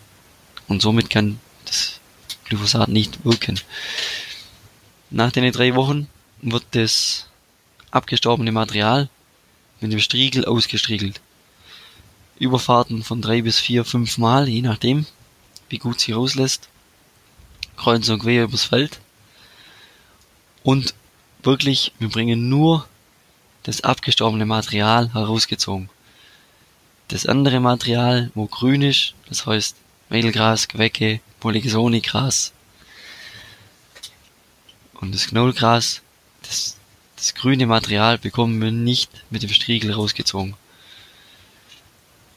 Und 0.67 0.81
somit 0.81 1.09
kann 1.09 1.39
das 1.65 1.99
Glyphosat 2.45 2.89
nicht 2.89 3.23
wirken. 3.25 3.59
Nach 5.09 5.31
den 5.31 5.51
drei 5.51 5.75
Wochen 5.75 6.07
wird 6.41 6.65
das 6.71 7.27
abgestorbene 7.91 8.51
Material 8.51 9.09
mit 9.79 9.91
dem 9.91 9.99
Striegel 9.99 10.45
ausgestriegelt. 10.45 11.21
Überfahrten 12.39 13.03
von 13.03 13.21
drei 13.21 13.41
bis 13.41 13.59
vier, 13.59 13.85
fünf 13.85 14.17
Mal, 14.17 14.49
je 14.49 14.61
nachdem, 14.61 15.05
wie 15.73 15.79
gut 15.79 15.99
sie 15.99 16.11
rauslässt. 16.11 16.69
Kreuz 17.77 18.07
und 18.07 18.19
quer 18.19 18.43
übers 18.43 18.65
Feld. 18.65 18.99
Und 20.61 20.93
wirklich, 21.41 21.91
wir 21.97 22.09
bringen 22.09 22.47
nur 22.47 22.87
das 23.63 23.81
abgestorbene 23.81 24.45
Material 24.45 25.11
herausgezogen. 25.13 25.89
Das 27.07 27.25
andere 27.25 27.59
Material, 27.59 28.29
wo 28.35 28.45
grün 28.45 28.83
ist, 28.83 29.15
das 29.27 29.47
heißt 29.47 29.75
Mehlgras, 30.09 30.67
Gewecke, 30.67 31.21
Polyxonigras 31.39 32.53
und 35.01 35.15
das 35.15 35.27
Knollgras, 35.27 36.01
das, 36.43 36.77
das 37.15 37.33
grüne 37.33 37.65
Material 37.65 38.19
bekommen 38.19 38.61
wir 38.61 38.71
nicht 38.71 39.09
mit 39.31 39.41
dem 39.41 39.49
Striegel 39.49 39.91
rausgezogen. 39.91 40.55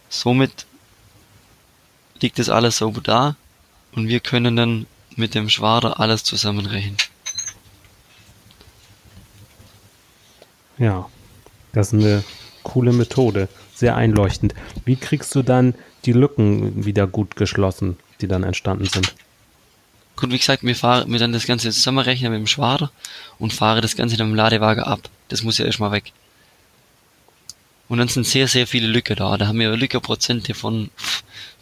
Somit 0.08 0.65
liegt 2.22 2.38
das 2.38 2.48
alles 2.48 2.78
sauber 2.78 3.00
da 3.00 3.36
und 3.92 4.08
wir 4.08 4.20
können 4.20 4.56
dann 4.56 4.86
mit 5.16 5.34
dem 5.34 5.48
Schwader 5.48 6.00
alles 6.00 6.24
zusammenrechnen. 6.24 6.96
Ja, 10.78 11.08
das 11.72 11.92
ist 11.92 11.94
eine 11.94 12.22
coole 12.62 12.92
Methode, 12.92 13.48
sehr 13.74 13.96
einleuchtend. 13.96 14.54
Wie 14.84 14.96
kriegst 14.96 15.34
du 15.34 15.42
dann 15.42 15.74
die 16.04 16.12
Lücken 16.12 16.84
wieder 16.84 17.06
gut 17.06 17.36
geschlossen, 17.36 17.96
die 18.20 18.28
dann 18.28 18.42
entstanden 18.42 18.86
sind? 18.86 19.14
Gut, 20.16 20.30
wie 20.30 20.38
gesagt, 20.38 20.62
wir 20.62 20.76
fahren 20.76 21.10
mir 21.10 21.18
dann 21.18 21.32
das 21.32 21.46
Ganze 21.46 21.70
zusammenrechnen 21.70 22.32
mit 22.32 22.40
dem 22.40 22.46
Schwader 22.46 22.90
und 23.38 23.52
fahre 23.52 23.80
das 23.82 23.96
Ganze 23.96 24.16
dann 24.16 24.30
im 24.30 24.34
Ladewagen 24.34 24.82
ab. 24.82 25.08
Das 25.28 25.42
muss 25.42 25.58
ja 25.58 25.66
erstmal 25.66 25.92
weg. 25.92 26.12
Und 27.88 27.98
dann 27.98 28.08
sind 28.08 28.26
sehr, 28.26 28.48
sehr 28.48 28.66
viele 28.66 28.86
Lücke 28.86 29.14
da. 29.14 29.36
Da 29.36 29.46
haben 29.46 29.60
wir 29.60 29.76
Lückeprozente 29.76 30.54
von 30.54 30.90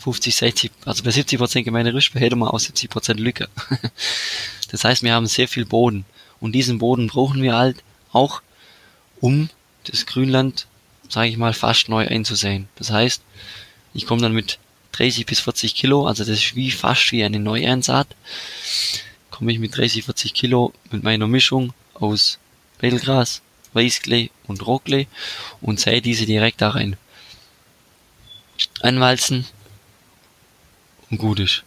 50, 0.05 0.37
60, 0.37 0.71
also 0.85 1.03
bei 1.03 1.11
70 1.11 1.39
Prozent 1.39 1.65
gemeine 1.65 1.95
Rispe 1.95 2.21
hätte 2.21 2.37
man 2.37 2.51
auch 2.51 2.59
70 2.59 2.91
Prozent 2.91 3.21
Lücke. 3.21 3.49
das 4.71 4.85
heißt, 4.85 5.03
wir 5.03 5.15
haben 5.15 5.27
sehr 5.27 5.49
viel 5.49 5.65
Boden. 5.65 6.05
Und 6.41 6.53
diesen 6.53 6.77
Boden 6.77 7.07
brauchen 7.07 7.43
wir 7.43 7.57
halt 7.57 7.83
auch, 8.13 8.43
um 9.21 9.49
das 9.85 10.05
Grünland, 10.05 10.67
sage 11.09 11.31
ich 11.31 11.39
mal, 11.39 11.55
fast 11.55 11.89
neu 11.89 12.07
einzusehen. 12.07 12.69
Das 12.77 12.91
heißt, 12.91 13.23
ich 13.95 14.05
komme 14.05 14.21
dann 14.21 14.35
mit 14.35 14.59
30 14.93 15.25
bis 15.25 15.41
40 15.41 15.75
Kilo, 15.75 16.07
also 16.07 16.23
das 16.23 16.37
ist 16.39 16.55
wie 16.55 16.71
fast 16.71 17.11
wie 17.11 17.25
eine 17.25 17.41
Neueinsaat, 17.41 18.09
komme 19.31 19.53
ich 19.53 19.59
mit 19.59 19.75
30, 19.75 20.05
40 20.05 20.35
Kilo 20.35 20.75
mit 20.91 21.03
meiner 21.03 21.27
Mischung 21.27 21.73
aus 21.95 22.39
Wedelgras, 22.79 23.41
Weißklee 23.73 24.29
und 24.47 24.67
Rohklee 24.67 25.07
und 25.63 25.81
sähe 25.81 26.03
diese 26.03 26.27
direkt 26.27 26.61
da 26.61 26.71
rein. 26.71 26.99
Anwalzen 28.83 29.47
gut 31.19 31.41
ist. 31.41 31.65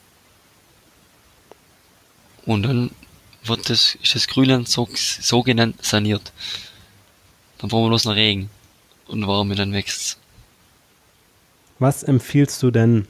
Und 2.45 2.63
dann 2.63 2.91
wird 3.43 3.69
das, 3.69 3.95
ist 4.01 4.15
das 4.15 4.27
Grünland 4.27 4.69
so, 4.69 4.87
so 4.95 5.43
genannt 5.43 5.83
saniert. 5.83 6.31
Dann 7.57 7.69
brauchen 7.69 7.85
wir 7.85 7.89
bloß 7.89 8.05
noch 8.05 8.15
Regen 8.15 8.49
und 9.07 9.27
Wärme, 9.27 9.55
dann 9.55 9.73
wächst's. 9.73 10.17
Was 11.79 12.03
empfiehlst 12.03 12.61
du 12.63 12.71
denn 12.71 13.07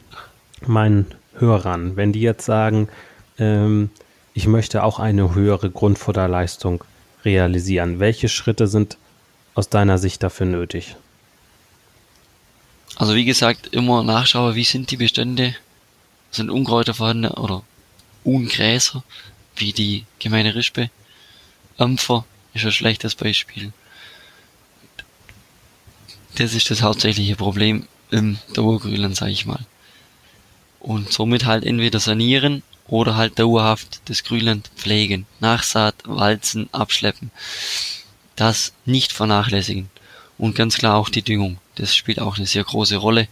meinen 0.65 1.13
Hörern, 1.35 1.95
wenn 1.95 2.13
die 2.13 2.21
jetzt 2.21 2.45
sagen, 2.45 2.89
ähm, 3.37 3.89
ich 4.33 4.47
möchte 4.47 4.83
auch 4.83 4.99
eine 4.99 5.35
höhere 5.35 5.69
Grundfutterleistung 5.69 6.83
realisieren? 7.23 7.99
Welche 7.99 8.29
Schritte 8.29 8.67
sind 8.67 8.97
aus 9.53 9.69
deiner 9.69 9.97
Sicht 9.97 10.23
dafür 10.23 10.45
nötig? 10.45 10.95
Also 12.95 13.15
wie 13.15 13.25
gesagt, 13.25 13.67
immer 13.67 14.03
nachschauen, 14.03 14.55
wie 14.55 14.63
sind 14.63 14.91
die 14.91 14.97
Bestände, 14.97 15.55
sind 16.31 16.49
Unkräuter 16.49 16.93
vorhanden 16.93 17.27
oder 17.31 17.63
Ungräser, 18.23 19.03
wie 19.55 19.73
die 19.73 20.05
gemeine 20.19 20.55
Rispe. 20.55 20.89
Ampfer 21.77 22.25
ist 22.53 22.65
ein 22.65 22.71
schlechtes 22.71 23.15
Beispiel. 23.15 23.71
Das 26.35 26.53
ist 26.53 26.69
das 26.69 26.81
hauptsächliche 26.81 27.35
Problem 27.35 27.87
im 28.11 28.37
Dauergrünland, 28.53 29.15
sag 29.15 29.29
ich 29.29 29.45
mal. 29.45 29.65
Und 30.79 31.11
somit 31.11 31.45
halt 31.45 31.65
entweder 31.65 31.99
sanieren 31.99 32.63
oder 32.87 33.15
halt 33.15 33.39
dauerhaft 33.39 34.01
das 34.05 34.23
Grünland 34.23 34.69
pflegen, 34.75 35.25
Nachsaat, 35.39 35.95
Walzen, 36.05 36.69
abschleppen. 36.73 37.31
Das 38.35 38.73
nicht 38.85 39.11
vernachlässigen. 39.11 39.89
Und 40.37 40.55
ganz 40.55 40.77
klar 40.77 40.95
auch 40.95 41.09
die 41.09 41.23
Düngung. 41.23 41.57
Das 41.75 41.95
spielt 41.95 42.19
auch 42.19 42.37
eine 42.37 42.45
sehr 42.45 42.63
große 42.63 42.97
Rolle, 42.97 43.27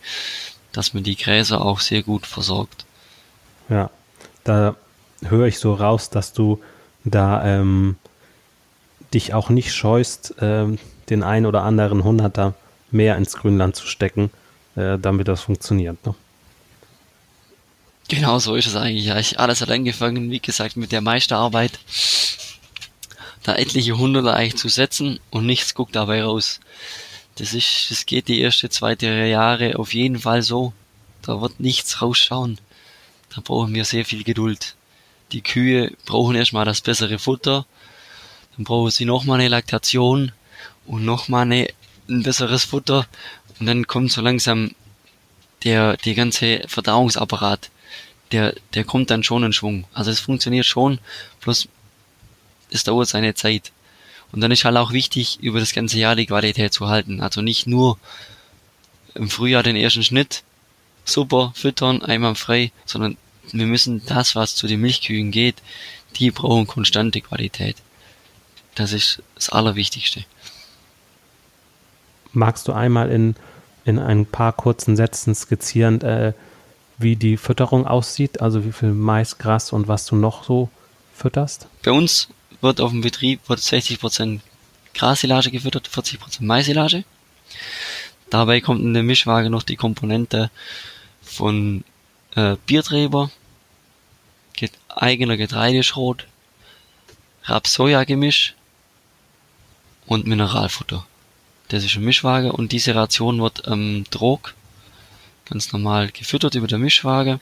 dass 0.71 0.93
man 0.93 1.03
die 1.03 1.15
Gräser 1.15 1.62
auch 1.62 1.79
sehr 1.79 2.01
gut 2.01 2.25
versorgt. 2.25 2.84
Ja, 3.69 3.89
da 4.43 4.75
höre 5.23 5.47
ich 5.47 5.60
so 5.60 5.73
raus, 5.73 6.10
dass 6.10 6.34
du 6.34 6.62
da 7.04 7.43
ähm, 7.45 7.95
dich 9.13 9.34
auch 9.34 9.49
nicht 9.49 9.73
scheust, 9.73 10.36
ähm, 10.39 10.78
den 11.10 11.23
ein 11.23 11.45
oder 11.45 11.63
anderen 11.63 12.04
Hunderter 12.04 12.54
mehr 12.91 13.17
ins 13.17 13.36
Grünland 13.36 13.75
zu 13.75 13.88
stecken, 13.88 14.32
äh, 14.75 14.97
damit 14.97 15.28
das 15.28 15.41
funktioniert. 15.41 16.04
Ne? 16.06 16.15
Genau 18.08 18.38
so 18.39 18.56
ist 18.56 18.67
es 18.67 18.75
eigentlich. 18.75 19.06
Ja, 19.06 19.17
ich 19.17 19.39
alles 19.39 19.62
hat 19.62 19.71
angefangen, 19.71 20.30
wie 20.30 20.39
gesagt, 20.39 20.78
mit 20.78 20.91
der 20.91 21.01
Meisterarbeit, 21.01 21.80
da 23.43 23.56
etliche 23.56 23.97
Hunderte 23.97 24.34
eigentlich 24.34 24.58
zu 24.58 24.69
setzen 24.69 25.19
und 25.32 25.45
nichts 25.45 25.73
guckt 25.73 25.95
dabei 25.95 26.23
raus. 26.23 26.60
Das 27.36 27.54
ist, 27.54 27.88
das 27.89 28.06
geht 28.06 28.28
die 28.28 28.39
erste, 28.39 28.69
zweite 28.69 29.08
Jahre 29.08 29.78
auf 29.78 29.93
jeden 29.93 30.19
Fall 30.19 30.41
so. 30.41 30.73
Da 31.21 31.41
wird 31.41 31.60
nichts 31.60 32.01
rausschauen. 32.01 32.60
Da 33.35 33.41
brauchen 33.43 33.73
wir 33.73 33.85
sehr 33.85 34.05
viel 34.05 34.23
Geduld. 34.23 34.75
Die 35.31 35.41
Kühe 35.41 35.91
brauchen 36.05 36.35
erstmal 36.35 36.65
das 36.65 36.81
bessere 36.81 37.19
Futter, 37.19 37.65
dann 38.55 38.63
brauchen 38.63 38.91
sie 38.91 39.05
nochmal 39.05 39.39
eine 39.39 39.49
Laktation 39.49 40.31
und 40.85 41.03
nochmal 41.03 41.51
ein 41.51 41.67
besseres 42.07 42.63
Futter 42.63 43.07
und 43.59 43.65
dann 43.65 43.87
kommt 43.87 44.11
so 44.11 44.21
langsam 44.21 44.71
der, 45.63 45.97
der 45.97 46.13
ganze 46.13 46.63
Verdauungsapparat 46.67 47.71
der, 48.31 48.55
der 48.73 48.83
kommt 48.83 49.11
dann 49.11 49.23
schon 49.23 49.43
in 49.43 49.53
Schwung. 49.53 49.85
Also 49.93 50.11
es 50.11 50.19
funktioniert 50.19 50.65
schon, 50.65 50.99
bloß 51.41 51.67
es 52.71 52.83
dauert 52.83 53.07
seine 53.07 53.35
Zeit. 53.35 53.71
Und 54.31 54.41
dann 54.41 54.51
ist 54.51 54.65
halt 54.65 54.77
auch 54.77 54.91
wichtig, 54.91 55.39
über 55.41 55.59
das 55.59 55.73
ganze 55.73 55.99
Jahr 55.99 56.15
die 56.15 56.25
Qualität 56.25 56.73
zu 56.73 56.87
halten. 56.87 57.21
Also 57.21 57.41
nicht 57.41 57.67
nur 57.67 57.97
im 59.13 59.29
Frühjahr 59.29 59.63
den 59.63 59.75
ersten 59.75 60.03
Schnitt, 60.03 60.43
super, 61.05 61.53
füttern, 61.55 62.01
einmal 62.01 62.35
frei, 62.35 62.71
sondern 62.85 63.17
wir 63.51 63.65
müssen 63.65 64.05
das, 64.05 64.36
was 64.36 64.55
zu 64.55 64.67
den 64.67 64.81
Milchkühen 64.81 65.31
geht, 65.31 65.55
die 66.17 66.31
brauchen 66.31 66.67
konstante 66.67 67.21
Qualität. 67.21 67.77
Das 68.75 68.91
ist 68.91 69.21
das 69.36 69.49
Allerwichtigste. 69.49 70.25
Magst 72.34 72.67
du 72.67 72.73
einmal 72.73 73.10
in, 73.10 73.36
in 73.86 73.99
ein 73.99 74.25
paar 74.25 74.53
kurzen 74.53 74.95
Sätzen 74.95 75.34
skizzieren, 75.34 76.01
äh, 76.01 76.34
wie 76.97 77.15
die 77.15 77.38
Fütterung 77.38 77.88
aussieht, 77.88 78.41
also 78.41 78.65
wie 78.65 78.71
viel 78.71 78.91
Mais, 78.91 79.38
Gras 79.38 79.71
und 79.71 79.88
was 79.88 80.05
du 80.05 80.15
noch 80.15 80.43
so 80.43 80.69
fütterst? 81.13 81.67
Bei 81.84 81.91
uns 81.91 82.29
wird 82.62 82.81
auf 82.81 82.91
dem 82.91 83.01
Betrieb 83.01 83.41
wird 83.47 83.60
60% 83.60 84.39
Grassilage 84.93 85.51
gefüttert, 85.51 85.89
40% 85.89 86.43
Maisilage. 86.43 87.03
Dabei 88.29 88.62
kommt 88.62 88.81
in 88.81 88.93
der 88.93 89.03
Mischwaage 89.03 89.49
noch 89.49 89.63
die 89.63 89.75
Komponente 89.75 90.49
von 91.21 91.84
äh, 92.35 92.57
Bierträber, 92.65 93.31
get 94.55 94.71
eigener 94.89 95.37
Getreideschrot, 95.37 96.27
Raps-Soja-Gemisch 97.45 98.55
und 100.05 100.27
Mineralfutter. 100.27 101.05
Das 101.69 101.83
ist 101.83 101.95
eine 101.95 102.05
Mischwaage 102.05 102.51
und 102.53 102.71
diese 102.71 102.95
Ration 102.95 103.41
wird 103.41 103.63
ähm, 103.67 104.05
Drog 104.11 104.53
ganz 105.45 105.71
normal 105.71 106.09
gefüttert 106.11 106.55
über 106.55 106.67
der 106.67 106.77
Mischwaage 106.77 107.39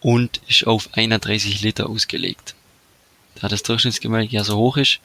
und 0.00 0.40
ist 0.48 0.66
auf 0.66 0.88
31 0.92 1.62
Liter 1.62 1.88
ausgelegt. 1.88 2.54
Da 3.36 3.48
das 3.48 3.62
Durchschnittsgemälk 3.62 4.32
ja 4.32 4.44
so 4.44 4.56
hoch 4.56 4.76
ist, 4.76 5.00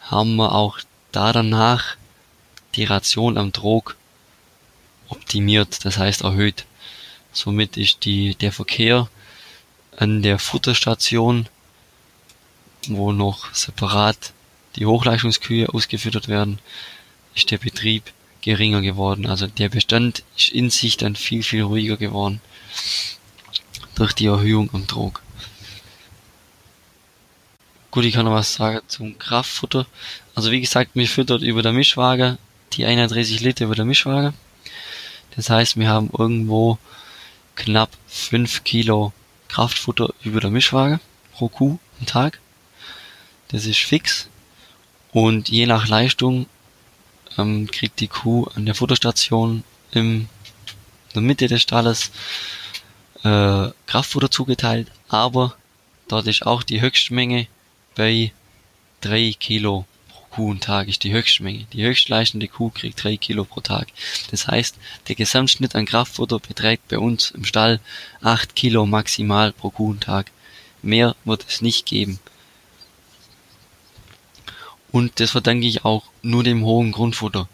haben 0.00 0.36
wir 0.36 0.52
auch 0.52 0.78
da 1.12 1.32
danach 1.32 1.96
die 2.74 2.84
Ration 2.84 3.38
am 3.38 3.52
Trog 3.52 3.96
optimiert, 5.08 5.84
das 5.84 5.98
heißt 5.98 6.22
erhöht. 6.22 6.64
Somit 7.34 7.76
ist 7.76 8.04
die, 8.04 8.34
der 8.36 8.52
Verkehr 8.52 9.08
an 9.96 10.22
der 10.22 10.38
Futterstation, 10.38 11.48
wo 12.88 13.12
noch 13.12 13.52
separat 13.52 14.32
die 14.76 14.86
Hochleistungskühe 14.86 15.68
ausgefüttert 15.68 16.28
werden, 16.28 16.60
ist 17.34 17.50
der 17.50 17.58
Betrieb 17.58 18.12
geringer 18.40 18.82
geworden. 18.82 19.26
Also 19.26 19.46
der 19.46 19.68
Bestand 19.68 20.22
ist 20.36 20.48
in 20.48 20.70
sich 20.70 20.96
dann 20.96 21.16
viel, 21.16 21.42
viel 21.42 21.62
ruhiger 21.62 21.96
geworden. 21.96 22.40
Durch 23.96 24.12
die 24.12 24.26
Erhöhung 24.26 24.70
am 24.72 24.86
Druck. 24.86 25.22
Gut, 27.90 28.04
ich 28.04 28.14
kann 28.14 28.26
noch 28.26 28.32
was 28.32 28.54
sagen 28.54 28.80
zum 28.86 29.18
Kraftfutter. 29.18 29.86
Also 30.34 30.50
wie 30.50 30.60
gesagt, 30.60 30.96
mir 30.96 31.06
füttert 31.06 31.42
über 31.42 31.62
der 31.62 31.72
Mischwaage 31.72 32.38
die 32.72 32.84
31 32.84 33.40
Liter 33.40 33.64
über 33.66 33.74
der 33.74 33.84
Mischwaage. 33.84 34.34
Das 35.36 35.50
heißt, 35.50 35.76
wir 35.76 35.88
haben 35.88 36.10
irgendwo 36.16 36.78
knapp 37.56 37.90
5 38.08 38.64
Kilo 38.64 39.12
Kraftfutter 39.48 40.12
über 40.22 40.40
der 40.40 40.50
Mischwaage 40.50 41.00
pro 41.32 41.48
Kuh 41.48 41.78
am 42.00 42.06
Tag. 42.06 42.40
Das 43.48 43.66
ist 43.66 43.80
fix. 43.80 44.28
Und 45.12 45.48
je 45.48 45.66
nach 45.66 45.86
Leistung 45.86 46.46
ähm, 47.38 47.70
kriegt 47.70 48.00
die 48.00 48.08
Kuh 48.08 48.46
an 48.54 48.66
der 48.66 48.74
Futterstation 48.74 49.64
im, 49.92 50.06
in 50.12 50.28
der 51.14 51.22
Mitte 51.22 51.46
des 51.46 51.62
Stalles 51.62 52.10
äh, 53.22 53.68
Kraftfutter 53.86 54.30
zugeteilt, 54.30 54.90
aber 55.08 55.56
dort 56.08 56.26
ist 56.26 56.46
auch 56.46 56.62
die 56.62 56.80
Höchstmenge 56.80 57.46
bei 57.94 58.32
3 59.02 59.34
Kilo 59.38 59.86
Kuh 60.34 60.50
und 60.50 60.64
Tag 60.64 60.88
ist 60.88 61.04
die 61.04 61.12
Höchstmenge. 61.12 61.64
Die 61.72 61.84
höchstleistende 61.84 62.48
Kuh 62.48 62.70
kriegt 62.70 63.04
drei 63.04 63.16
Kilo 63.16 63.44
pro 63.44 63.60
Tag. 63.60 63.86
Das 64.32 64.48
heißt, 64.48 64.76
der 65.06 65.14
Gesamtschnitt 65.14 65.76
an 65.76 65.86
Kraftfutter 65.86 66.40
beträgt 66.40 66.88
bei 66.88 66.98
uns 66.98 67.30
im 67.30 67.44
Stall 67.44 67.78
acht 68.20 68.56
Kilo 68.56 68.84
maximal 68.84 69.52
pro 69.52 69.70
Kuh 69.70 69.90
und 69.90 70.02
Tag. 70.02 70.32
Mehr 70.82 71.14
wird 71.24 71.46
es 71.48 71.62
nicht 71.62 71.86
geben. 71.86 72.18
Und 74.90 75.20
das 75.20 75.30
verdanke 75.30 75.68
ich 75.68 75.84
auch 75.84 76.02
nur 76.22 76.42
dem 76.42 76.64
hohen 76.64 76.90
Grundfutter. 76.90 77.48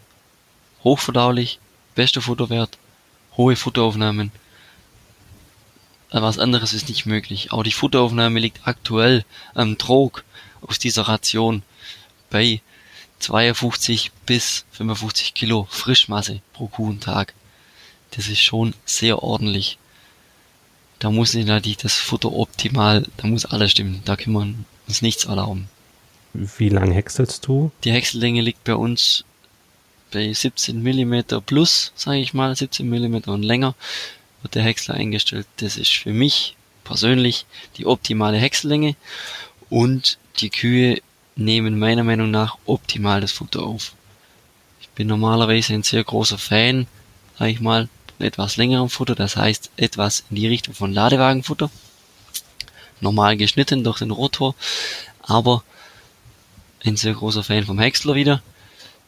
Hochverdaulich, 0.83 1.59
bester 1.93 2.23
Futterwert, 2.23 2.79
hohe 3.37 3.55
Futteraufnahmen. 3.55 4.31
Was 6.09 6.39
anderes 6.39 6.73
ist 6.73 6.89
nicht 6.89 7.05
möglich. 7.05 7.51
Auch 7.51 7.61
die 7.61 7.71
Futteraufnahme 7.71 8.39
liegt 8.39 8.67
aktuell 8.67 9.23
am 9.53 9.77
Trog 9.77 10.23
aus 10.61 10.79
dieser 10.79 11.03
Ration 11.03 11.61
bei 12.31 12.59
52 13.21 14.11
bis 14.25 14.65
55 14.71 15.33
Kilo 15.33 15.67
Frischmasse 15.69 16.41
pro 16.53 16.67
Kuh 16.67 16.87
und 16.89 17.03
Tag. 17.03 17.33
Das 18.11 18.27
ist 18.27 18.41
schon 18.41 18.73
sehr 18.85 19.23
ordentlich. 19.23 19.77
Da 20.99 21.09
muss 21.09 21.33
natürlich 21.33 21.77
das 21.77 21.95
Futter 21.95 22.31
optimal, 22.31 23.07
da 23.17 23.27
muss 23.27 23.45
alles 23.45 23.71
stimmen. 23.71 24.01
Da 24.05 24.15
können 24.15 24.35
wir 24.35 24.55
uns 24.87 25.01
nichts 25.01 25.25
erlauben. 25.25 25.69
Wie 26.33 26.69
lang 26.69 26.91
häckselst 26.91 27.47
du? 27.47 27.71
Die 27.83 27.91
Häcksellänge 27.91 28.41
liegt 28.41 28.63
bei 28.63 28.75
uns 28.75 29.25
bei 30.11 30.31
17 30.31 30.81
mm 30.81 31.41
plus, 31.45 31.91
sage 31.95 32.19
ich 32.19 32.33
mal, 32.33 32.55
17 32.55 32.87
mm 32.87 33.29
und 33.29 33.43
länger 33.43 33.75
wird 34.41 34.55
der 34.55 34.63
Häcksler 34.63 34.95
eingestellt. 34.95 35.47
Das 35.57 35.77
ist 35.77 35.91
für 35.91 36.13
mich 36.13 36.55
persönlich 36.83 37.45
die 37.77 37.85
optimale 37.85 38.37
Häcksellänge 38.37 38.95
und 39.69 40.17
die 40.39 40.49
Kühe 40.49 41.01
nehmen 41.43 41.79
meiner 41.79 42.03
Meinung 42.03 42.31
nach 42.31 42.57
optimal 42.65 43.21
das 43.21 43.31
Futter 43.31 43.63
auf. 43.63 43.93
Ich 44.79 44.89
bin 44.89 45.07
normalerweise 45.07 45.73
ein 45.73 45.83
sehr 45.83 46.03
großer 46.03 46.37
Fan, 46.37 46.87
sag 47.37 47.49
ich 47.49 47.61
mal, 47.61 47.89
von 48.17 48.25
etwas 48.25 48.57
längerem 48.57 48.89
Futter, 48.89 49.15
das 49.15 49.35
heißt 49.35 49.71
etwas 49.77 50.23
in 50.29 50.35
die 50.35 50.47
Richtung 50.47 50.73
von 50.73 50.93
Ladewagenfutter. 50.93 51.69
Normal 52.99 53.37
geschnitten 53.37 53.83
durch 53.83 53.99
den 53.99 54.11
Rotor, 54.11 54.55
aber 55.21 55.63
ein 56.83 56.97
sehr 56.97 57.13
großer 57.13 57.43
Fan 57.43 57.65
vom 57.65 57.79
Häcksler 57.79 58.15
wieder, 58.15 58.41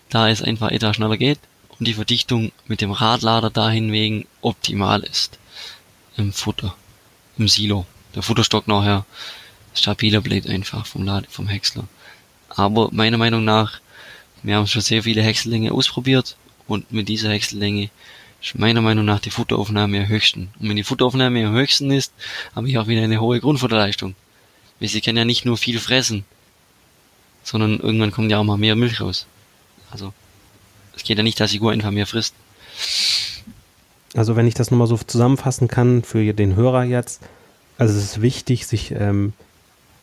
da 0.09 0.29
es 0.29 0.41
einfach 0.41 0.71
etwas 0.71 0.95
schneller 0.95 1.17
geht 1.17 1.39
und 1.79 1.87
die 1.87 1.93
Verdichtung 1.93 2.51
mit 2.65 2.81
dem 2.81 2.91
Radlader 2.91 3.49
dahin 3.49 3.91
wegen 3.91 4.27
optimal 4.41 5.01
ist 5.03 5.37
im 6.17 6.33
Futter, 6.33 6.75
im 7.37 7.47
Silo. 7.47 7.85
Der 8.15 8.23
Futterstock 8.23 8.67
nachher 8.67 9.05
stabiler 9.73 10.21
bleibt 10.21 10.47
einfach 10.47 10.85
vom, 10.85 11.03
Lade, 11.03 11.27
vom 11.29 11.47
Häcksler. 11.47 11.87
Aber 12.55 12.89
meiner 12.91 13.17
Meinung 13.17 13.43
nach, 13.43 13.79
wir 14.43 14.55
haben 14.55 14.67
schon 14.67 14.81
sehr 14.81 15.03
viele 15.03 15.21
Häcksellänge 15.21 15.71
ausprobiert 15.71 16.37
und 16.67 16.91
mit 16.91 17.09
dieser 17.09 17.29
Häcksellänge 17.29 17.89
ist 18.41 18.57
meiner 18.57 18.81
Meinung 18.81 19.05
nach 19.05 19.19
die 19.19 19.29
Futteraufnahme 19.29 20.01
am 20.01 20.07
höchsten. 20.07 20.49
Und 20.59 20.69
wenn 20.69 20.75
die 20.75 20.83
Futteraufnahme 20.83 21.47
am 21.47 21.53
höchsten 21.53 21.91
ist, 21.91 22.13
habe 22.55 22.69
ich 22.69 22.77
auch 22.77 22.87
wieder 22.87 23.01
eine 23.01 23.21
hohe 23.21 23.39
Grundfutterleistung. 23.39 24.15
Weil 24.79 24.89
sie 24.89 25.01
können 25.01 25.17
ja 25.17 25.25
nicht 25.25 25.45
nur 25.45 25.57
viel 25.57 25.79
fressen, 25.79 26.25
sondern 27.43 27.79
irgendwann 27.79 28.11
kommt 28.11 28.31
ja 28.31 28.39
auch 28.39 28.43
mal 28.43 28.57
mehr 28.57 28.75
Milch 28.75 28.99
raus. 28.99 29.27
Also, 29.91 30.13
es 30.95 31.03
geht 31.03 31.17
ja 31.17 31.23
nicht, 31.23 31.39
dass 31.39 31.51
die 31.51 31.59
Kuh 31.59 31.69
einfach 31.69 31.91
mehr 31.91 32.07
frisst. 32.07 32.35
Also, 34.13 34.35
wenn 34.35 34.47
ich 34.47 34.53
das 34.55 34.71
nochmal 34.71 34.87
so 34.87 34.97
zusammenfassen 34.97 35.67
kann 35.67 36.03
für 36.03 36.33
den 36.33 36.55
Hörer 36.55 36.83
jetzt, 36.83 37.21
also 37.77 37.97
es 37.97 38.03
ist 38.03 38.21
wichtig, 38.21 38.67
sich 38.67 38.91
ähm, 38.91 39.33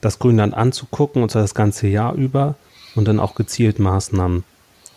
das 0.01 0.19
Grünland 0.19 0.55
anzugucken, 0.55 1.23
und 1.23 1.31
zwar 1.31 1.43
das 1.43 1.55
ganze 1.55 1.87
Jahr 1.89 2.15
über 2.15 2.55
und 2.95 3.07
dann 3.07 3.21
auch 3.21 3.35
gezielt 3.35 3.79
Maßnahmen 3.79 4.45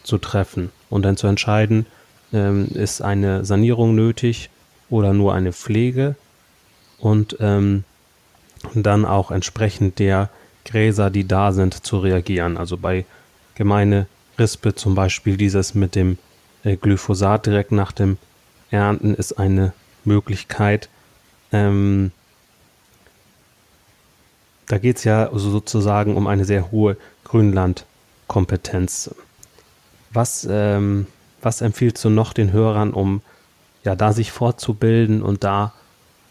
zu 0.04 0.18
treffen 0.18 0.72
und 0.90 1.04
dann 1.04 1.18
zu 1.18 1.28
entscheiden, 1.28 1.86
ähm, 2.32 2.68
ist 2.74 3.02
eine 3.02 3.46
Sanierung 3.46 3.96
nötig 3.96 4.50
oder 4.90 5.14
nur 5.14 5.34
eine 5.34 5.54
Pflege 5.54 6.16
und 7.00 7.38
ähm, 7.40 7.84
dann 8.74 9.06
auch 9.06 9.32
entsprechend 9.32 10.00
der 10.00 10.30
Gräser, 10.66 11.10
die 11.10 11.28
da 11.28 11.52
sind, 11.52 11.86
zu 11.86 12.00
reagieren. 12.00 12.58
Also 12.58 12.78
bei 12.78 13.06
gemeine 13.56 14.08
Rispe 14.40 14.76
zum 14.76 14.96
Beispiel 14.96 15.38
dieses 15.38 15.76
mit 15.76 15.96
dem 15.96 16.18
äh, 16.64 16.78
Glyphosat 16.78 17.46
direkt 17.46 17.72
nach 17.72 17.92
dem 17.92 18.18
Ernten 18.72 19.14
ist 19.14 19.34
eine 19.34 19.74
Möglichkeit. 20.06 20.90
Ähm, 21.52 22.12
da 24.68 24.78
geht 24.78 24.98
es 24.98 25.04
ja 25.04 25.30
sozusagen 25.34 26.16
um 26.16 26.28
eine 26.28 26.46
sehr 26.46 26.72
hohe 26.72 26.98
Grünlandkompetenz. 27.26 29.14
Was, 30.12 30.48
ähm, 30.50 31.08
was 31.42 31.62
empfiehlst 31.62 32.04
du 32.06 32.10
noch 32.10 32.34
den 32.34 32.52
Hörern, 32.52 32.94
um 32.94 33.22
ja 33.84 33.96
da 33.96 34.14
sich 34.14 34.32
fortzubilden 34.32 35.22
und 35.22 35.44
da 35.44 35.74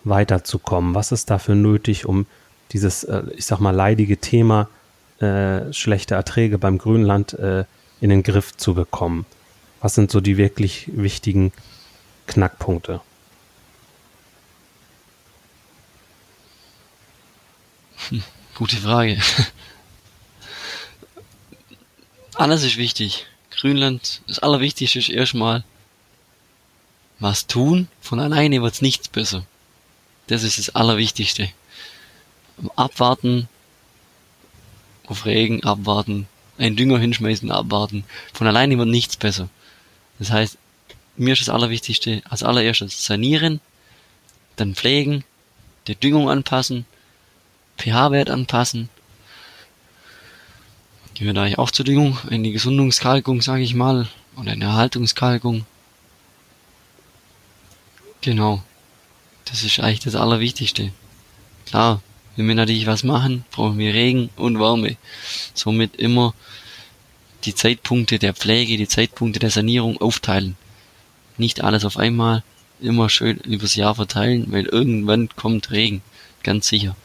weiterzukommen? 0.04 0.94
Was 0.94 1.12
ist 1.12 1.30
dafür 1.30 1.54
nötig, 1.54 2.06
um 2.06 2.26
dieses, 2.72 3.04
äh, 3.04 3.22
ich 3.36 3.46
sag 3.46 3.60
mal, 3.60 3.74
leidige 3.74 4.16
Thema 4.16 4.68
äh, 5.20 5.72
schlechte 5.72 6.14
Erträge 6.14 6.58
beim 6.58 6.78
Grünland 6.78 7.34
äh, 7.34 7.64
in 8.00 8.10
den 8.10 8.22
Griff 8.22 8.56
zu 8.56 8.74
bekommen? 8.74 9.26
Was 9.80 9.94
sind 9.94 10.10
so 10.10 10.20
die 10.20 10.36
wirklich 10.36 10.90
wichtigen 10.94 11.52
Knackpunkte? 12.26 13.00
Hm, 18.08 18.22
gute 18.54 18.76
Frage. 18.76 19.20
Alles 22.34 22.62
ist 22.64 22.76
wichtig. 22.76 23.26
Grünland, 23.50 24.22
das 24.26 24.38
Allerwichtigste 24.38 24.98
ist 24.98 25.08
erstmal 25.08 25.64
was 27.18 27.46
tun. 27.46 27.88
Von 28.00 28.18
alleine 28.18 28.62
wird's 28.62 28.82
nichts 28.82 29.08
besser. 29.08 29.44
Das 30.26 30.42
ist 30.42 30.58
das 30.58 30.74
Allerwichtigste. 30.74 31.50
Abwarten, 32.76 33.48
auf 35.06 35.24
Regen 35.26 35.62
abwarten, 35.64 36.26
einen 36.58 36.76
Dünger 36.76 36.98
hinschmeißen, 36.98 37.50
abwarten. 37.50 38.04
Von 38.32 38.46
alleine 38.46 38.78
wird 38.78 38.88
nichts 38.88 39.16
besser. 39.16 39.48
Das 40.18 40.30
heißt, 40.30 40.58
mir 41.16 41.34
ist 41.34 41.42
das 41.42 41.48
Allerwichtigste 41.48 42.22
als 42.28 42.42
allererstes 42.42 43.04
sanieren, 43.04 43.60
dann 44.56 44.74
pflegen, 44.74 45.24
die 45.86 45.96
Düngung 45.96 46.30
anpassen, 46.30 46.86
pH-Wert 47.78 48.30
anpassen. 48.30 48.88
Gehört 51.14 51.38
eigentlich 51.38 51.58
auch 51.58 51.70
zur 51.70 51.84
Düngung, 51.84 52.18
eine 52.28 52.50
Gesundungskalkung, 52.50 53.42
sage 53.42 53.62
ich 53.62 53.74
mal, 53.74 54.08
oder 54.36 54.52
eine 54.52 54.64
Erhaltungskalkung. 54.64 55.66
Genau. 58.22 58.62
Das 59.44 59.62
ist 59.62 59.78
eigentlich 59.80 60.00
das 60.00 60.14
Allerwichtigste. 60.14 60.92
Klar, 61.66 62.02
wenn 62.36 62.48
wir 62.48 62.54
natürlich 62.54 62.86
was 62.86 63.04
machen, 63.04 63.44
brauchen 63.50 63.78
wir 63.78 63.92
Regen 63.92 64.30
und 64.36 64.58
Wärme. 64.58 64.96
Somit 65.54 65.96
immer 65.96 66.34
die 67.44 67.54
Zeitpunkte 67.54 68.18
der 68.18 68.34
Pflege, 68.34 68.76
die 68.76 68.88
Zeitpunkte 68.88 69.38
der 69.38 69.50
Sanierung 69.50 70.00
aufteilen. 70.00 70.56
Nicht 71.36 71.62
alles 71.62 71.84
auf 71.84 71.98
einmal, 71.98 72.42
immer 72.80 73.08
schön 73.08 73.38
übers 73.38 73.74
Jahr 73.74 73.94
verteilen, 73.94 74.46
weil 74.50 74.66
irgendwann 74.66 75.28
kommt 75.36 75.70
Regen. 75.70 76.02
Ganz 76.42 76.68
sicher. 76.68 76.96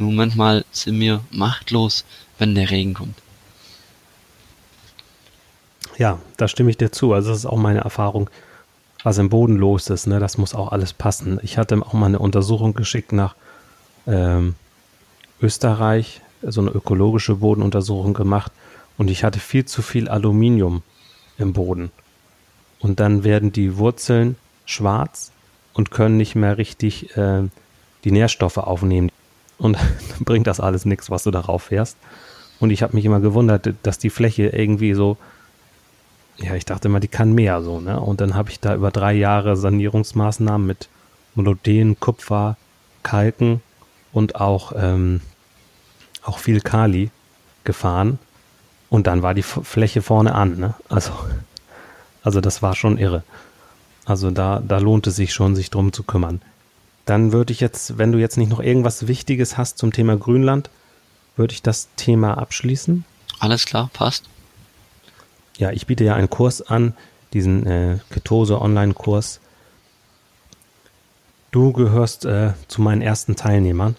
Nur 0.00 0.12
manchmal 0.12 0.64
sind 0.72 0.98
wir 0.98 1.20
machtlos, 1.30 2.06
wenn 2.38 2.54
der 2.54 2.70
Regen 2.70 2.94
kommt. 2.94 3.20
Ja, 5.98 6.18
da 6.38 6.48
stimme 6.48 6.70
ich 6.70 6.78
dir 6.78 6.90
zu. 6.90 7.12
Also 7.12 7.28
das 7.28 7.40
ist 7.40 7.46
auch 7.46 7.58
meine 7.58 7.80
Erfahrung, 7.80 8.30
was 9.02 9.18
im 9.18 9.28
Boden 9.28 9.56
los 9.56 9.90
ist. 9.90 10.06
Ne? 10.06 10.18
Das 10.18 10.38
muss 10.38 10.54
auch 10.54 10.72
alles 10.72 10.94
passen. 10.94 11.38
Ich 11.42 11.58
hatte 11.58 11.76
auch 11.82 11.92
mal 11.92 12.06
eine 12.06 12.18
Untersuchung 12.18 12.72
geschickt 12.72 13.12
nach 13.12 13.34
ähm, 14.06 14.54
Österreich, 15.42 16.22
so 16.40 16.62
eine 16.62 16.70
ökologische 16.70 17.34
Bodenuntersuchung 17.34 18.14
gemacht 18.14 18.52
und 18.96 19.10
ich 19.10 19.22
hatte 19.22 19.38
viel 19.38 19.66
zu 19.66 19.82
viel 19.82 20.08
Aluminium 20.08 20.82
im 21.36 21.52
Boden. 21.52 21.90
Und 22.78 23.00
dann 23.00 23.22
werden 23.22 23.52
die 23.52 23.76
Wurzeln 23.76 24.36
schwarz 24.64 25.30
und 25.74 25.90
können 25.90 26.16
nicht 26.16 26.36
mehr 26.36 26.56
richtig 26.56 27.14
äh, 27.18 27.42
die 28.04 28.12
Nährstoffe 28.12 28.56
aufnehmen. 28.56 29.10
Und 29.60 29.78
bringt 30.20 30.46
das 30.46 30.58
alles 30.58 30.84
nichts, 30.84 31.10
was 31.10 31.22
du 31.22 31.30
darauf 31.30 31.64
fährst. 31.64 31.96
Und 32.58 32.70
ich 32.70 32.82
habe 32.82 32.96
mich 32.96 33.04
immer 33.04 33.20
gewundert, 33.20 33.72
dass 33.82 33.98
die 33.98 34.10
Fläche 34.10 34.48
irgendwie 34.48 34.94
so, 34.94 35.16
ja, 36.36 36.54
ich 36.54 36.64
dachte 36.64 36.88
immer, 36.88 37.00
die 37.00 37.08
kann 37.08 37.32
mehr 37.32 37.62
so, 37.62 37.80
ne? 37.80 38.00
Und 38.00 38.20
dann 38.20 38.34
habe 38.34 38.50
ich 38.50 38.60
da 38.60 38.74
über 38.74 38.90
drei 38.90 39.12
Jahre 39.12 39.56
Sanierungsmaßnahmen 39.56 40.66
mit 40.66 40.88
Molodden, 41.34 42.00
Kupfer, 42.00 42.56
Kalken 43.02 43.62
und 44.12 44.36
auch, 44.36 44.72
ähm, 44.76 45.20
auch 46.22 46.38
viel 46.38 46.60
Kali 46.60 47.10
gefahren. 47.64 48.18
Und 48.88 49.06
dann 49.06 49.22
war 49.22 49.34
die 49.34 49.42
Fläche 49.42 50.02
vorne 50.02 50.34
an, 50.34 50.58
ne? 50.58 50.74
Also, 50.88 51.12
also 52.22 52.40
das 52.40 52.62
war 52.62 52.74
schon 52.74 52.98
irre. 52.98 53.22
Also 54.04 54.30
da, 54.30 54.60
da 54.66 54.78
lohnt 54.78 55.06
es 55.06 55.16
sich 55.16 55.32
schon, 55.32 55.54
sich 55.54 55.70
drum 55.70 55.92
zu 55.92 56.02
kümmern. 56.02 56.40
Dann 57.10 57.32
würde 57.32 57.52
ich 57.52 57.58
jetzt, 57.58 57.98
wenn 57.98 58.12
du 58.12 58.18
jetzt 58.18 58.36
nicht 58.36 58.50
noch 58.50 58.60
irgendwas 58.60 59.08
Wichtiges 59.08 59.58
hast 59.58 59.78
zum 59.78 59.92
Thema 59.92 60.16
Grünland, 60.16 60.70
würde 61.34 61.52
ich 61.52 61.60
das 61.60 61.88
Thema 61.96 62.38
abschließen. 62.38 63.04
Alles 63.40 63.64
klar, 63.64 63.90
passt. 63.92 64.26
Ja, 65.58 65.72
ich 65.72 65.88
biete 65.88 66.04
ja 66.04 66.14
einen 66.14 66.30
Kurs 66.30 66.62
an, 66.62 66.94
diesen 67.32 67.66
äh, 67.66 67.98
Ketose-Online-Kurs. 68.10 69.40
Du 71.50 71.72
gehörst 71.72 72.26
äh, 72.26 72.52
zu 72.68 72.80
meinen 72.80 73.02
ersten 73.02 73.34
Teilnehmern. 73.34 73.96